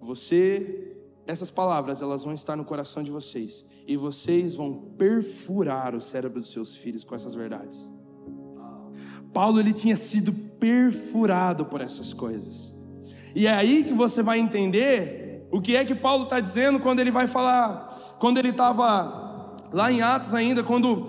você, 0.00 0.96
essas 1.26 1.50
palavras, 1.50 2.02
elas 2.02 2.24
vão 2.24 2.34
estar 2.34 2.56
no 2.56 2.64
coração 2.64 3.02
de 3.02 3.10
vocês, 3.10 3.66
e 3.86 3.96
vocês 3.96 4.54
vão 4.54 4.92
perfurar 4.96 5.94
o 5.94 6.00
cérebro 6.00 6.40
dos 6.40 6.52
seus 6.52 6.74
filhos 6.74 7.04
com 7.04 7.14
essas 7.14 7.34
verdades. 7.34 7.90
Paulo 9.32 9.60
ele 9.60 9.72
tinha 9.72 9.96
sido 9.96 10.32
perfurado 10.32 11.64
por 11.64 11.80
essas 11.80 12.12
coisas. 12.12 12.74
E 13.34 13.46
é 13.46 13.54
aí 13.54 13.84
que 13.84 13.92
você 13.92 14.22
vai 14.22 14.40
entender 14.40 15.46
o 15.52 15.60
que 15.60 15.76
é 15.76 15.84
que 15.84 15.94
Paulo 15.94 16.24
está 16.24 16.40
dizendo 16.40 16.80
quando 16.80 17.00
ele 17.00 17.10
vai 17.10 17.26
falar, 17.26 18.16
quando 18.18 18.38
ele 18.38 18.50
estava 18.50 19.56
lá 19.72 19.90
em 19.90 20.02
Atos 20.02 20.34
ainda, 20.34 20.62
quando 20.62 21.06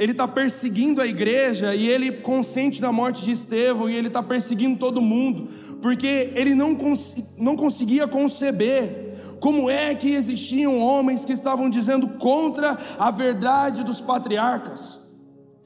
ele 0.00 0.12
está 0.12 0.26
perseguindo 0.26 1.02
a 1.02 1.06
igreja 1.06 1.74
e 1.74 1.86
ele 1.86 2.10
consente 2.10 2.80
da 2.80 2.90
morte 2.90 3.22
de 3.22 3.32
Estevão 3.32 3.90
e 3.90 3.94
ele 3.94 4.06
está 4.08 4.22
perseguindo 4.22 4.78
todo 4.78 4.98
mundo, 5.02 5.46
porque 5.82 6.32
ele 6.34 6.54
não, 6.54 6.74
cons 6.74 7.22
não 7.36 7.54
conseguia 7.54 8.08
conceber 8.08 9.36
como 9.40 9.68
é 9.68 9.94
que 9.94 10.14
existiam 10.14 10.78
homens 10.78 11.26
que 11.26 11.34
estavam 11.34 11.68
dizendo 11.68 12.08
contra 12.14 12.78
a 12.98 13.10
verdade 13.10 13.84
dos 13.84 14.00
patriarcas. 14.00 14.98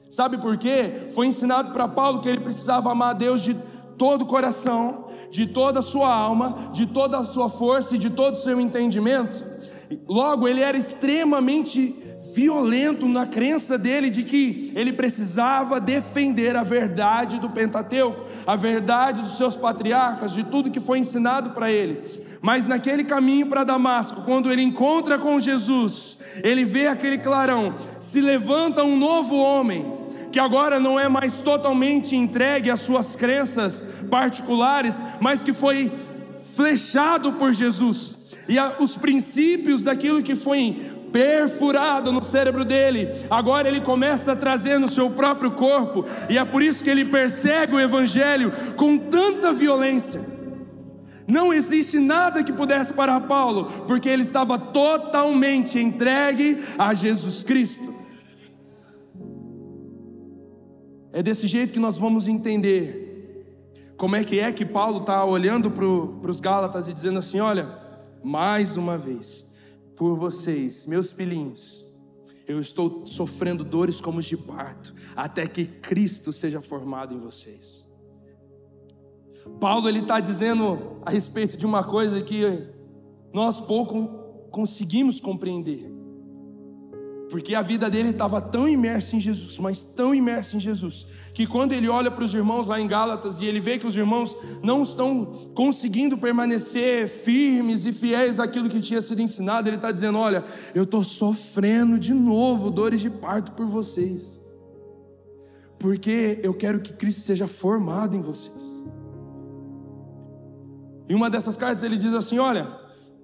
Sabe 0.09 0.37
por 0.37 0.57
quê? 0.57 1.07
Foi 1.11 1.27
ensinado 1.27 1.71
para 1.71 1.87
Paulo 1.87 2.19
que 2.19 2.27
ele 2.27 2.41
precisava 2.41 2.91
amar 2.91 3.11
a 3.11 3.17
Deus 3.17 3.41
de 3.41 3.55
todo 3.97 4.23
o 4.23 4.25
coração, 4.25 5.07
de 5.31 5.45
toda 5.45 5.79
a 5.79 5.81
sua 5.81 6.13
alma, 6.13 6.71
de 6.73 6.85
toda 6.85 7.19
a 7.19 7.23
sua 7.23 7.47
força 7.47 7.95
e 7.95 7.97
de 7.97 8.09
todo 8.09 8.33
o 8.33 8.37
seu 8.37 8.59
entendimento. 8.59 9.45
Logo, 10.09 10.45
ele 10.45 10.59
era 10.59 10.77
extremamente 10.77 12.04
violento 12.33 13.07
na 13.07 13.27
crença 13.27 13.77
dele 13.77 14.09
de 14.09 14.23
que 14.23 14.71
ele 14.75 14.91
precisava 14.91 15.79
defender 15.79 16.55
a 16.55 16.63
verdade 16.63 17.39
do 17.39 17.49
Pentateuco, 17.49 18.25
a 18.47 18.55
verdade 18.55 19.21
dos 19.21 19.37
seus 19.37 19.55
patriarcas, 19.55 20.33
de 20.33 20.43
tudo 20.43 20.71
que 20.71 20.79
foi 20.79 20.99
ensinado 20.99 21.51
para 21.51 21.71
ele. 21.71 22.01
Mas 22.41 22.65
naquele 22.65 23.03
caminho 23.03 23.47
para 23.47 23.63
Damasco, 23.63 24.23
quando 24.23 24.51
ele 24.51 24.61
encontra 24.61 25.17
com 25.17 25.39
Jesus, 25.39 26.17
ele 26.43 26.65
vê 26.65 26.87
aquele 26.87 27.17
clarão, 27.17 27.75
se 27.99 28.21
levanta 28.21 28.83
um 28.83 28.97
novo 28.97 29.35
homem, 29.35 29.93
que 30.31 30.39
agora 30.39 30.79
não 30.79 30.99
é 30.99 31.07
mais 31.07 31.39
totalmente 31.39 32.15
entregue 32.15 32.69
às 32.69 32.81
suas 32.81 33.15
crenças 33.15 33.85
particulares, 34.09 35.01
mas 35.19 35.43
que 35.43 35.53
foi 35.53 35.91
flechado 36.41 37.33
por 37.33 37.53
Jesus. 37.53 38.25
E 38.47 38.59
a, 38.59 38.75
os 38.79 38.95
princípios 38.95 39.83
daquilo 39.83 40.21
que 40.21 40.35
foi 40.35 40.94
perfurado 41.15 42.11
no 42.11 42.21
cérebro 42.21 42.65
dele. 42.65 43.07
Agora 43.29 43.69
ele 43.69 43.79
começa 43.79 44.33
a 44.33 44.35
trazer 44.35 44.77
no 44.77 44.89
seu 44.89 45.09
próprio 45.09 45.51
corpo, 45.51 46.03
e 46.29 46.37
é 46.37 46.43
por 46.43 46.61
isso 46.61 46.83
que 46.83 46.89
ele 46.89 47.05
persegue 47.05 47.73
o 47.73 47.79
evangelho 47.79 48.51
com 48.75 48.97
tanta 48.97 49.53
violência. 49.53 50.19
Não 51.25 51.53
existe 51.53 51.99
nada 52.01 52.43
que 52.43 52.51
pudesse 52.51 52.91
parar 52.91 53.21
Paulo, 53.21 53.85
porque 53.87 54.09
ele 54.09 54.23
estava 54.23 54.59
totalmente 54.59 55.79
entregue 55.79 56.61
a 56.77 56.93
Jesus 56.93 57.43
Cristo. 57.43 57.95
É 61.13 61.23
desse 61.23 61.47
jeito 61.47 61.71
que 61.71 61.79
nós 61.79 61.97
vamos 61.97 62.27
entender 62.27 63.45
como 63.95 64.17
é 64.17 64.23
que 64.25 64.37
é 64.37 64.51
que 64.51 64.65
Paulo 64.65 64.97
está 64.97 65.23
olhando 65.23 65.71
para 65.71 66.29
os 66.29 66.41
Gálatas 66.41 66.89
e 66.89 66.93
dizendo 66.93 67.19
assim: 67.19 67.39
olha, 67.39 67.69
mais 68.21 68.75
uma 68.75 68.97
vez, 68.97 69.45
por 69.95 70.17
vocês, 70.17 70.85
meus 70.85 71.11
filhinhos. 71.11 71.85
Eu 72.47 72.61
estou 72.61 73.05
sofrendo 73.05 73.63
dores 73.63 73.99
como 73.99 74.21
de 74.21 74.37
parto, 74.37 74.93
até 75.15 75.47
que 75.47 75.65
Cristo 75.65 76.31
seja 76.31 76.61
formado 76.61 77.13
em 77.13 77.17
vocês. 77.17 77.85
Paulo 79.59 79.87
ele 79.87 79.99
está 79.99 80.19
dizendo 80.19 81.01
a 81.03 81.09
respeito 81.09 81.57
de 81.57 81.65
uma 81.65 81.83
coisa 81.83 82.21
que 82.21 82.43
nós 83.33 83.59
pouco 83.59 84.47
conseguimos 84.51 85.19
compreender, 85.19 85.91
porque 87.35 87.53
a 87.53 87.61
vida 87.61 87.89
dele 87.89 88.11
estava 88.11 88.39
tão 88.39 88.65
imersa 88.65 89.17
em 89.17 89.19
Jesus, 89.19 89.59
mas 89.59 89.83
tão 89.83 90.15
imersa 90.15 90.55
em 90.55 90.59
Jesus, 90.61 91.05
que 91.33 91.45
quando 91.45 91.73
ele 91.73 91.89
olha 91.89 92.09
para 92.09 92.23
os 92.23 92.33
irmãos 92.33 92.67
lá 92.67 92.79
em 92.79 92.87
Gálatas 92.87 93.41
e 93.41 93.45
ele 93.45 93.59
vê 93.59 93.77
que 93.77 93.85
os 93.85 93.97
irmãos 93.97 94.37
não 94.63 94.83
estão 94.83 95.25
conseguindo 95.53 96.17
permanecer 96.17 97.09
firmes 97.09 97.85
e 97.85 97.91
fiéis 97.91 98.39
àquilo 98.39 98.69
que 98.69 98.79
tinha 98.79 99.01
sido 99.01 99.21
ensinado, 99.21 99.67
ele 99.67 99.75
está 99.75 99.91
dizendo: 99.91 100.17
Olha, 100.17 100.45
eu 100.73 100.83
estou 100.83 101.03
sofrendo 101.03 101.99
de 101.99 102.13
novo 102.13 102.71
dores 102.71 103.01
de 103.01 103.09
parto 103.09 103.51
por 103.51 103.67
vocês, 103.67 104.41
porque 105.77 106.39
eu 106.41 106.53
quero 106.53 106.79
que 106.79 106.93
Cristo 106.93 107.19
seja 107.19 107.47
formado 107.47 108.15
em 108.15 108.21
vocês. 108.21 108.81
Em 111.09 111.13
uma 111.13 111.29
dessas 111.29 111.57
cartas 111.57 111.83
ele 111.83 111.97
diz 111.97 112.13
assim: 112.13 112.39
Olha, 112.39 112.65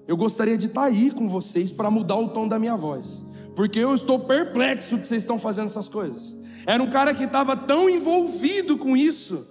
eu 0.06 0.18
gostaria 0.18 0.58
de 0.58 0.66
estar 0.66 0.82
tá 0.82 0.88
aí 0.88 1.12
com 1.12 1.30
vocês 1.30 1.72
para 1.72 1.90
mudar 1.90 2.18
o 2.18 2.28
tom 2.28 2.46
da 2.46 2.60
minha 2.60 2.76
voz 2.76 3.31
porque 3.62 3.78
eu 3.78 3.94
estou 3.94 4.18
perplexo 4.22 4.98
que 4.98 5.06
vocês 5.06 5.22
estão 5.22 5.38
fazendo 5.38 5.68
essas 5.68 5.88
coisas. 5.88 6.36
Era 6.66 6.82
um 6.82 6.90
cara 6.90 7.14
que 7.14 7.26
estava 7.26 7.56
tão 7.56 7.88
envolvido 7.88 8.76
com 8.76 8.98
isso, 8.98 9.46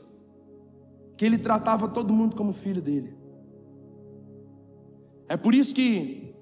que 1.17 1.25
ele 1.25 1.39
tratava 1.39 1.87
todo 1.87 2.13
mundo 2.13 2.35
como 2.35 2.53
filho 2.53 2.83
dele. 2.83 3.17
É 5.29 5.37
por 5.37 5.55
isso 5.55 5.73
que, 5.73 6.35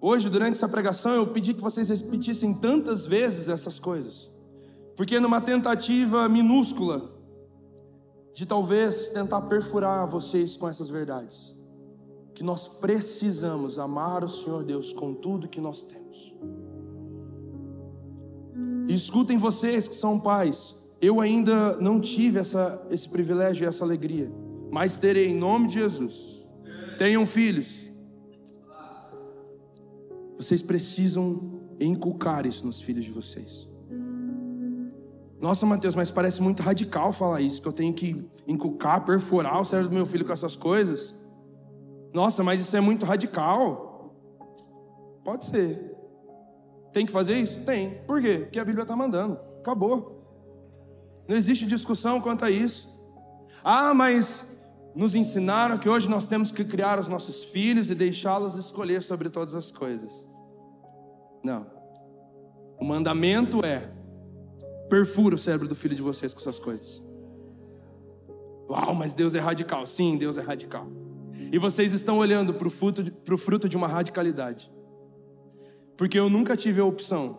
hoje, 0.00 0.28
durante 0.28 0.56
essa 0.56 0.68
pregação, 0.68 1.14
eu 1.14 1.28
pedi 1.28 1.54
que 1.54 1.62
vocês 1.62 1.90
repetissem 1.90 2.52
tantas 2.52 3.06
vezes 3.06 3.48
essas 3.48 3.78
coisas, 3.78 4.28
porque 4.96 5.20
numa 5.20 5.40
tentativa 5.40 6.28
minúscula, 6.28 7.08
de 8.34 8.44
talvez 8.44 9.10
tentar 9.10 9.42
perfurar 9.42 10.08
vocês 10.08 10.56
com 10.56 10.68
essas 10.68 10.88
verdades, 10.88 11.54
que 12.34 12.42
nós 12.42 12.66
precisamos 12.66 13.78
amar 13.78 14.24
o 14.24 14.28
Senhor 14.28 14.64
Deus 14.64 14.92
com 14.92 15.14
tudo 15.14 15.46
que 15.46 15.60
nós 15.60 15.84
temos. 15.84 16.34
Escutem 18.88 19.36
vocês 19.36 19.88
que 19.88 19.94
são 19.94 20.18
pais, 20.18 20.76
eu 21.00 21.20
ainda 21.20 21.76
não 21.76 22.00
tive 22.00 22.38
essa, 22.38 22.80
esse 22.90 23.08
privilégio 23.08 23.64
e 23.64 23.66
essa 23.66 23.84
alegria, 23.84 24.32
mas 24.70 24.96
terei 24.96 25.28
em 25.28 25.36
nome 25.36 25.66
de 25.66 25.74
Jesus. 25.74 26.46
Tenham 26.96 27.26
filhos. 27.26 27.92
Vocês 30.36 30.62
precisam 30.62 31.60
inculcar 31.80 32.46
isso 32.46 32.64
nos 32.64 32.80
filhos 32.80 33.04
de 33.04 33.10
vocês. 33.10 33.68
Nossa, 35.40 35.66
Mateus, 35.66 35.94
mas 35.94 36.10
parece 36.10 36.42
muito 36.42 36.62
radical 36.62 37.12
falar 37.12 37.40
isso, 37.40 37.60
que 37.60 37.68
eu 37.68 37.72
tenho 37.72 37.92
que 37.92 38.24
inculcar, 38.46 39.04
perfurar 39.04 39.60
o 39.60 39.64
cérebro 39.64 39.90
do 39.90 39.94
meu 39.94 40.06
filho 40.06 40.24
com 40.24 40.32
essas 40.32 40.56
coisas. 40.56 41.14
Nossa, 42.12 42.42
mas 42.42 42.60
isso 42.60 42.76
é 42.76 42.80
muito 42.80 43.04
radical. 43.04 44.14
Pode 45.22 45.44
ser. 45.44 45.95
Tem 46.96 47.04
que 47.04 47.12
fazer 47.12 47.38
isso? 47.38 47.60
Tem. 47.60 47.90
Por 48.06 48.22
quê? 48.22 48.38
Porque 48.38 48.58
a 48.58 48.64
Bíblia 48.64 48.84
está 48.84 48.96
mandando. 48.96 49.38
Acabou. 49.58 50.16
Não 51.28 51.36
existe 51.36 51.66
discussão 51.66 52.22
quanto 52.22 52.42
a 52.42 52.50
isso. 52.50 52.88
Ah, 53.62 53.92
mas 53.92 54.56
nos 54.94 55.14
ensinaram 55.14 55.76
que 55.76 55.90
hoje 55.90 56.08
nós 56.08 56.26
temos 56.26 56.50
que 56.50 56.64
criar 56.64 56.98
os 56.98 57.06
nossos 57.06 57.44
filhos 57.44 57.90
e 57.90 57.94
deixá-los 57.94 58.56
escolher 58.56 59.02
sobre 59.02 59.28
todas 59.28 59.54
as 59.54 59.70
coisas. 59.70 60.26
Não. 61.44 61.66
O 62.80 62.84
mandamento 62.86 63.60
é: 63.62 63.92
perfura 64.88 65.34
o 65.34 65.38
cérebro 65.38 65.68
do 65.68 65.74
filho 65.74 65.94
de 65.94 66.00
vocês 66.00 66.32
com 66.32 66.40
essas 66.40 66.58
coisas. 66.58 67.06
Uau, 68.70 68.94
mas 68.94 69.12
Deus 69.12 69.34
é 69.34 69.38
radical. 69.38 69.84
Sim, 69.84 70.16
Deus 70.16 70.38
é 70.38 70.40
radical. 70.40 70.86
E 71.52 71.58
vocês 71.58 71.92
estão 71.92 72.16
olhando 72.16 72.54
para 72.54 72.66
o 72.66 72.70
fruto, 72.70 73.04
fruto 73.36 73.68
de 73.68 73.76
uma 73.76 73.86
radicalidade. 73.86 74.74
Porque 75.96 76.18
eu 76.18 76.28
nunca 76.28 76.56
tive 76.56 76.80
a 76.80 76.84
opção 76.84 77.38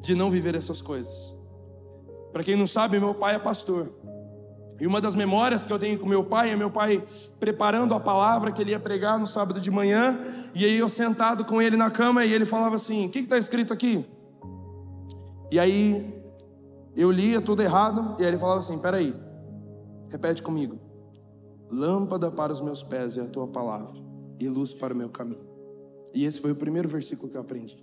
de 0.00 0.14
não 0.14 0.30
viver 0.30 0.54
essas 0.54 0.82
coisas. 0.82 1.34
Para 2.32 2.44
quem 2.44 2.56
não 2.56 2.66
sabe, 2.66 2.98
meu 2.98 3.14
pai 3.14 3.34
é 3.34 3.38
pastor. 3.38 3.92
E 4.78 4.86
uma 4.86 5.00
das 5.00 5.14
memórias 5.14 5.64
que 5.64 5.72
eu 5.72 5.78
tenho 5.78 5.98
com 5.98 6.06
meu 6.06 6.22
pai 6.24 6.50
é 6.50 6.56
meu 6.56 6.70
pai 6.70 7.02
preparando 7.40 7.94
a 7.94 8.00
palavra 8.00 8.52
que 8.52 8.60
ele 8.60 8.72
ia 8.72 8.78
pregar 8.78 9.18
no 9.18 9.26
sábado 9.26 9.58
de 9.58 9.70
manhã. 9.70 10.18
E 10.54 10.64
aí 10.64 10.76
eu 10.76 10.88
sentado 10.88 11.44
com 11.44 11.62
ele 11.62 11.76
na 11.76 11.90
cama 11.90 12.24
e 12.24 12.32
ele 12.32 12.44
falava 12.44 12.76
assim: 12.76 13.06
O 13.06 13.10
que 13.10 13.20
está 13.20 13.38
escrito 13.38 13.72
aqui? 13.72 14.04
E 15.50 15.58
aí 15.58 16.14
eu 16.94 17.10
lia 17.10 17.40
tudo 17.40 17.62
errado. 17.62 18.16
E 18.18 18.22
aí 18.22 18.28
ele 18.28 18.38
falava 18.38 18.58
assim: 18.58 18.78
Peraí, 18.78 19.14
repete 20.10 20.42
comigo. 20.42 20.78
Lâmpada 21.70 22.30
para 22.30 22.52
os 22.52 22.60
meus 22.60 22.82
pés 22.82 23.16
é 23.16 23.22
a 23.22 23.26
tua 23.26 23.48
palavra, 23.48 23.98
e 24.38 24.48
luz 24.48 24.74
para 24.74 24.92
o 24.92 24.96
meu 24.96 25.08
caminho. 25.08 25.55
E 26.16 26.24
esse 26.24 26.40
foi 26.40 26.50
o 26.50 26.56
primeiro 26.56 26.88
versículo 26.88 27.30
que 27.30 27.36
eu 27.36 27.42
aprendi. 27.42 27.78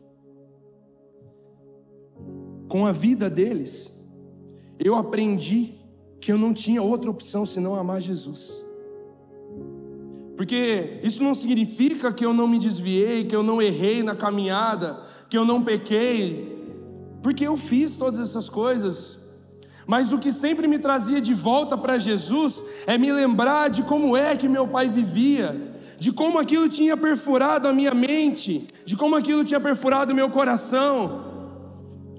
com 2.74 2.88
a 2.88 2.92
vida 2.92 3.30
deles, 3.30 3.94
eu 4.80 4.96
aprendi 4.96 5.76
que 6.20 6.32
eu 6.32 6.40
não 6.40 6.52
tinha 6.52 6.82
outra 6.82 7.12
opção 7.12 7.46
senão 7.46 7.76
amar 7.76 8.02
Jesus. 8.02 8.66
Porque 10.36 11.00
isso 11.04 11.22
não 11.22 11.36
significa 11.36 12.12
que 12.12 12.26
eu 12.26 12.34
não 12.34 12.48
me 12.48 12.58
desviei, 12.58 13.26
que 13.26 13.36
eu 13.36 13.44
não 13.44 13.62
errei 13.62 14.02
na 14.02 14.16
caminhada, 14.16 15.00
que 15.30 15.38
eu 15.38 15.46
não 15.46 15.64
pequei, 15.64 16.58
porque 17.22 17.46
eu 17.46 17.56
fiz 17.58 17.96
todas 17.96 18.20
essas 18.20 18.50
coisas. 18.50 19.20
Mas 19.86 20.12
o 20.12 20.18
que 20.18 20.34
sempre 20.34 20.68
me 20.68 20.80
trazia 20.80 21.22
de 21.22 21.36
volta 21.36 21.78
para 21.78 22.00
Jesus 22.00 22.64
é 22.88 22.98
me 22.98 23.12
lembrar 23.12 23.70
de 23.70 23.84
como 23.84 24.18
é 24.18 24.36
que 24.36 24.50
meu 24.50 24.68
pai 24.68 24.90
vivia, 24.90 25.73
de 25.98 26.12
como 26.12 26.40
aquilo 26.40 26.68
tinha 26.68 26.96
perfurado 26.98 27.68
a 27.68 27.74
minha 27.74 27.94
mente, 27.94 28.68
de 28.86 28.96
como 28.96 29.16
aquilo 29.16 29.44
tinha 29.44 29.60
perfurado 29.60 30.14
o 30.14 30.16
meu 30.16 30.30
coração. 30.30 31.32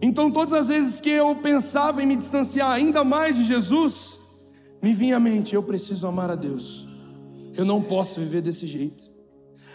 Então, 0.00 0.30
todas 0.30 0.52
as 0.52 0.68
vezes 0.68 1.00
que 1.00 1.10
eu 1.10 1.34
pensava 1.37 2.02
em 2.02 2.06
me 2.06 2.16
distanciar 2.16 2.70
ainda 2.70 3.02
mais 3.02 3.37
de 3.37 3.44
Jesus, 3.44 4.18
me 4.82 4.92
vinha 4.92 5.16
à 5.16 5.20
mente: 5.20 5.54
eu 5.54 5.62
preciso 5.62 6.06
amar 6.06 6.30
a 6.30 6.34
Deus, 6.34 6.87
eu 7.56 7.64
não 7.64 7.80
posso 7.80 8.20
viver 8.20 8.42
desse 8.42 8.66
jeito. 8.66 9.14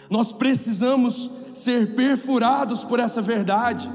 Nós 0.08 0.32
precisamos 0.32 1.30
ser 1.54 1.94
perfurados 1.94 2.84
por 2.84 2.98
essa 2.98 3.22
verdade. 3.22 3.90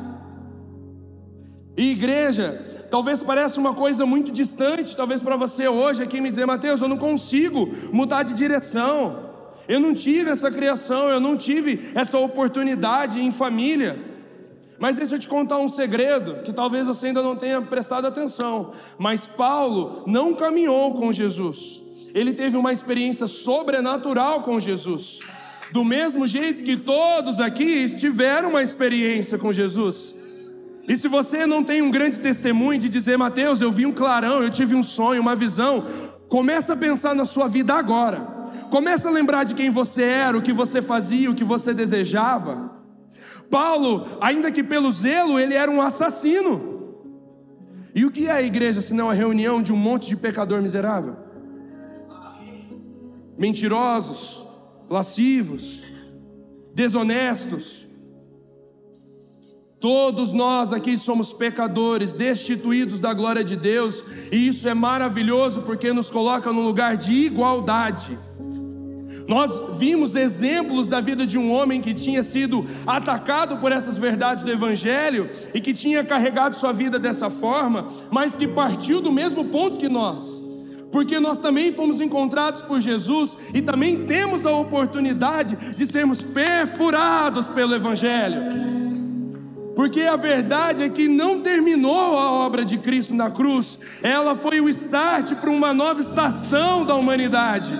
E 1.77 1.91
igreja, 1.91 2.87
talvez 2.89 3.21
pareça 3.21 3.59
uma 3.59 3.73
coisa 3.73 4.05
muito 4.05 4.31
distante, 4.31 4.95
talvez 4.95 5.21
para 5.21 5.35
você 5.35 5.67
hoje 5.67 6.01
aqui 6.01 6.21
me 6.21 6.29
dizer, 6.29 6.45
Mateus, 6.45 6.81
eu 6.81 6.87
não 6.87 6.97
consigo 6.97 7.69
mudar 7.91 8.23
de 8.23 8.33
direção. 8.33 9.24
Eu 9.67 9.79
não 9.79 9.93
tive 9.93 10.29
essa 10.29 10.51
criação, 10.51 11.09
eu 11.09 11.19
não 11.19 11.35
tive 11.35 11.91
essa 11.95 12.17
oportunidade 12.17 13.19
em 13.19 13.31
família. 13.31 13.97
Mas 14.77 14.97
deixa 14.97 15.15
eu 15.15 15.19
te 15.19 15.27
contar 15.27 15.57
um 15.57 15.69
segredo 15.69 16.41
que 16.43 16.51
talvez 16.51 16.87
você 16.87 17.07
ainda 17.07 17.21
não 17.21 17.35
tenha 17.35 17.61
prestado 17.61 18.05
atenção. 18.05 18.73
Mas 18.97 19.25
Paulo 19.25 20.03
não 20.05 20.33
caminhou 20.33 20.93
com 20.93 21.11
Jesus. 21.11 21.81
Ele 22.13 22.33
teve 22.33 22.57
uma 22.57 22.73
experiência 22.73 23.27
sobrenatural 23.27 24.41
com 24.41 24.59
Jesus. 24.59 25.21
Do 25.71 25.83
mesmo 25.83 26.27
jeito 26.27 26.63
que 26.63 26.77
todos 26.77 27.39
aqui 27.39 27.89
tiveram 27.95 28.51
uma 28.51 28.63
experiência 28.63 29.37
com 29.37 29.51
Jesus. 29.51 30.15
E 30.87 30.95
se 30.95 31.07
você 31.07 31.47
não 31.47 31.63
tem 31.63 31.81
um 31.81 31.89
grande 31.89 32.19
testemunho 32.19 32.79
de 32.79 32.87
dizer, 32.87 33.17
Mateus, 33.17 33.59
eu 33.59 33.71
vi 33.71 33.85
um 33.85 33.91
clarão, 33.91 34.43
eu 34.43 34.49
tive 34.49 34.75
um 34.75 34.83
sonho, 34.83 35.21
uma 35.21 35.35
visão, 35.35 35.83
começa 36.29 36.73
a 36.73 36.77
pensar 36.77 37.15
na 37.15 37.25
sua 37.25 37.47
vida 37.47 37.73
agora. 37.73 38.34
Começa 38.69 39.09
a 39.09 39.11
lembrar 39.11 39.43
de 39.43 39.55
quem 39.55 39.69
você 39.69 40.03
era, 40.03 40.37
o 40.37 40.41
que 40.41 40.53
você 40.53 40.81
fazia, 40.81 41.29
o 41.29 41.35
que 41.35 41.43
você 41.43 41.73
desejava. 41.73 42.71
Paulo, 43.49 44.05
ainda 44.21 44.51
que 44.51 44.63
pelo 44.63 44.91
zelo, 44.91 45.39
ele 45.39 45.53
era 45.53 45.69
um 45.69 45.81
assassino. 45.81 46.75
E 47.93 48.05
o 48.05 48.11
que 48.11 48.27
é 48.27 48.31
a 48.31 48.41
igreja 48.41 48.81
se 48.81 48.93
não 48.93 49.09
a 49.09 49.13
reunião 49.13 49.61
de 49.61 49.71
um 49.71 49.77
monte 49.77 50.07
de 50.07 50.17
pecador 50.17 50.61
miserável? 50.61 51.15
Mentirosos, 53.37 54.45
lascivos, 54.89 55.83
desonestos, 56.73 57.87
Todos 59.85 60.33
nós 60.33 60.73
aqui 60.73 60.97
somos 60.97 61.31
pecadores, 61.31 62.11
destituídos 62.11 62.99
da 62.99 63.13
glória 63.13 63.43
de 63.43 63.55
Deus, 63.55 64.03
e 64.31 64.47
isso 64.47 64.67
é 64.67 64.73
maravilhoso 64.73 65.61
porque 65.61 65.93
nos 65.93 66.09
coloca 66.09 66.51
num 66.51 66.65
lugar 66.65 66.97
de 66.97 67.13
igualdade. 67.13 68.17
Nós 69.27 69.77
vimos 69.77 70.15
exemplos 70.15 70.87
da 70.87 70.99
vida 70.99 71.23
de 71.23 71.37
um 71.37 71.53
homem 71.53 71.81
que 71.81 71.93
tinha 71.93 72.23
sido 72.23 72.65
atacado 72.87 73.57
por 73.57 73.71
essas 73.71 73.95
verdades 73.95 74.43
do 74.43 74.49
Evangelho 74.49 75.29
e 75.53 75.61
que 75.61 75.71
tinha 75.71 76.03
carregado 76.03 76.57
sua 76.57 76.73
vida 76.73 76.97
dessa 76.97 77.29
forma, 77.29 77.87
mas 78.09 78.35
que 78.35 78.47
partiu 78.47 78.99
do 78.99 79.11
mesmo 79.11 79.45
ponto 79.45 79.77
que 79.77 79.87
nós, 79.87 80.41
porque 80.91 81.19
nós 81.19 81.37
também 81.37 81.71
fomos 81.71 82.01
encontrados 82.01 82.59
por 82.59 82.81
Jesus 82.81 83.37
e 83.53 83.61
também 83.61 84.07
temos 84.07 84.47
a 84.47 84.51
oportunidade 84.51 85.75
de 85.75 85.85
sermos 85.85 86.23
perfurados 86.23 87.51
pelo 87.51 87.75
Evangelho. 87.75 88.84
Porque 89.75 90.01
a 90.01 90.15
verdade 90.15 90.83
é 90.83 90.89
que 90.89 91.07
não 91.07 91.41
terminou 91.41 92.17
a 92.17 92.31
obra 92.31 92.63
de 92.63 92.77
Cristo 92.77 93.13
na 93.13 93.29
cruz, 93.29 93.77
ela 94.01 94.35
foi 94.35 94.61
o 94.61 94.69
start 94.69 95.35
para 95.35 95.49
uma 95.49 95.73
nova 95.73 95.99
estação 95.99 96.85
da 96.85 96.95
humanidade. 96.95 97.73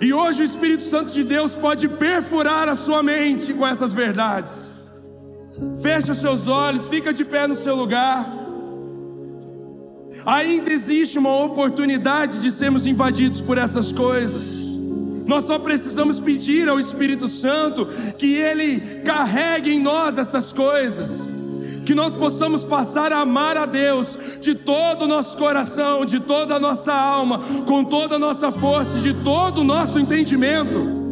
E 0.00 0.12
hoje 0.12 0.42
o 0.42 0.44
Espírito 0.44 0.84
Santo 0.84 1.12
de 1.12 1.24
Deus 1.24 1.56
pode 1.56 1.88
perfurar 1.88 2.68
a 2.68 2.76
sua 2.76 3.02
mente 3.02 3.54
com 3.54 3.66
essas 3.66 3.92
verdades. 3.92 4.70
Feche 5.80 6.10
os 6.10 6.18
seus 6.18 6.46
olhos, 6.46 6.88
fica 6.88 7.12
de 7.12 7.24
pé 7.24 7.46
no 7.46 7.54
seu 7.54 7.74
lugar. 7.74 8.26
Ainda 10.26 10.72
existe 10.72 11.18
uma 11.18 11.44
oportunidade 11.44 12.38
de 12.40 12.50
sermos 12.50 12.86
invadidos 12.86 13.40
por 13.40 13.56
essas 13.56 13.92
coisas. 13.92 14.63
Nós 15.26 15.44
só 15.44 15.58
precisamos 15.58 16.20
pedir 16.20 16.68
ao 16.68 16.78
Espírito 16.78 17.28
Santo 17.28 17.86
que 18.18 18.34
Ele 18.34 18.80
carregue 19.04 19.72
em 19.72 19.80
nós 19.80 20.18
essas 20.18 20.52
coisas, 20.52 21.28
que 21.86 21.94
nós 21.94 22.14
possamos 22.14 22.64
passar 22.64 23.12
a 23.12 23.20
amar 23.20 23.56
a 23.56 23.66
Deus 23.66 24.18
de 24.40 24.54
todo 24.54 25.02
o 25.02 25.08
nosso 25.08 25.36
coração, 25.36 26.04
de 26.04 26.20
toda 26.20 26.56
a 26.56 26.60
nossa 26.60 26.92
alma, 26.92 27.40
com 27.66 27.84
toda 27.84 28.16
a 28.16 28.18
nossa 28.18 28.50
força, 28.50 28.98
de 28.98 29.14
todo 29.14 29.62
o 29.62 29.64
nosso 29.64 29.98
entendimento. 29.98 31.03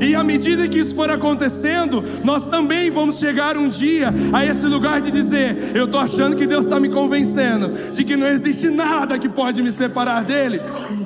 E 0.00 0.14
à 0.14 0.22
medida 0.22 0.68
que 0.68 0.78
isso 0.78 0.94
for 0.94 1.10
acontecendo, 1.10 2.04
nós 2.24 2.46
também 2.46 2.90
vamos 2.90 3.18
chegar 3.18 3.56
um 3.56 3.68
dia 3.68 4.12
a 4.32 4.44
esse 4.44 4.66
lugar 4.66 5.00
de 5.00 5.10
dizer: 5.10 5.72
Eu 5.74 5.84
estou 5.84 6.00
achando 6.00 6.36
que 6.36 6.46
Deus 6.46 6.64
está 6.64 6.78
me 6.78 6.88
convencendo 6.88 7.92
de 7.92 8.04
que 8.04 8.16
não 8.16 8.26
existe 8.26 8.68
nada 8.68 9.18
que 9.18 9.28
pode 9.28 9.62
me 9.62 9.72
separar 9.72 10.24
dele, 10.24 10.60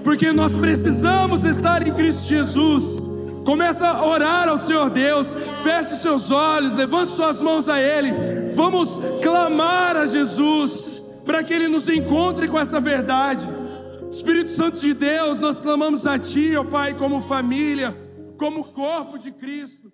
porque 0.04 0.32
nós 0.32 0.56
precisamos 0.56 1.44
estar 1.44 1.86
em 1.86 1.92
Cristo 1.92 2.28
Jesus. 2.28 2.96
Começa 3.44 3.88
a 3.88 4.06
orar 4.06 4.48
ao 4.48 4.56
Senhor 4.56 4.88
Deus, 4.88 5.36
feche 5.62 5.96
seus 5.96 6.30
olhos, 6.30 6.74
levante 6.74 7.12
suas 7.12 7.42
mãos 7.42 7.68
a 7.68 7.80
Ele. 7.80 8.12
Vamos 8.52 9.00
clamar 9.20 9.96
a 9.96 10.06
Jesus 10.06 11.02
para 11.24 11.42
que 11.42 11.52
Ele 11.52 11.68
nos 11.68 11.88
encontre 11.88 12.46
com 12.46 12.58
essa 12.58 12.78
verdade. 12.78 13.48
Espírito 14.12 14.50
Santo 14.50 14.80
de 14.80 14.94
Deus, 14.94 15.40
nós 15.40 15.60
clamamos 15.60 16.06
a 16.06 16.18
Ti, 16.18 16.54
ó 16.56 16.62
Pai, 16.62 16.94
como 16.94 17.20
família 17.20 18.01
como 18.42 18.64
corpo 18.64 19.18
de 19.18 19.30
Cristo. 19.30 19.92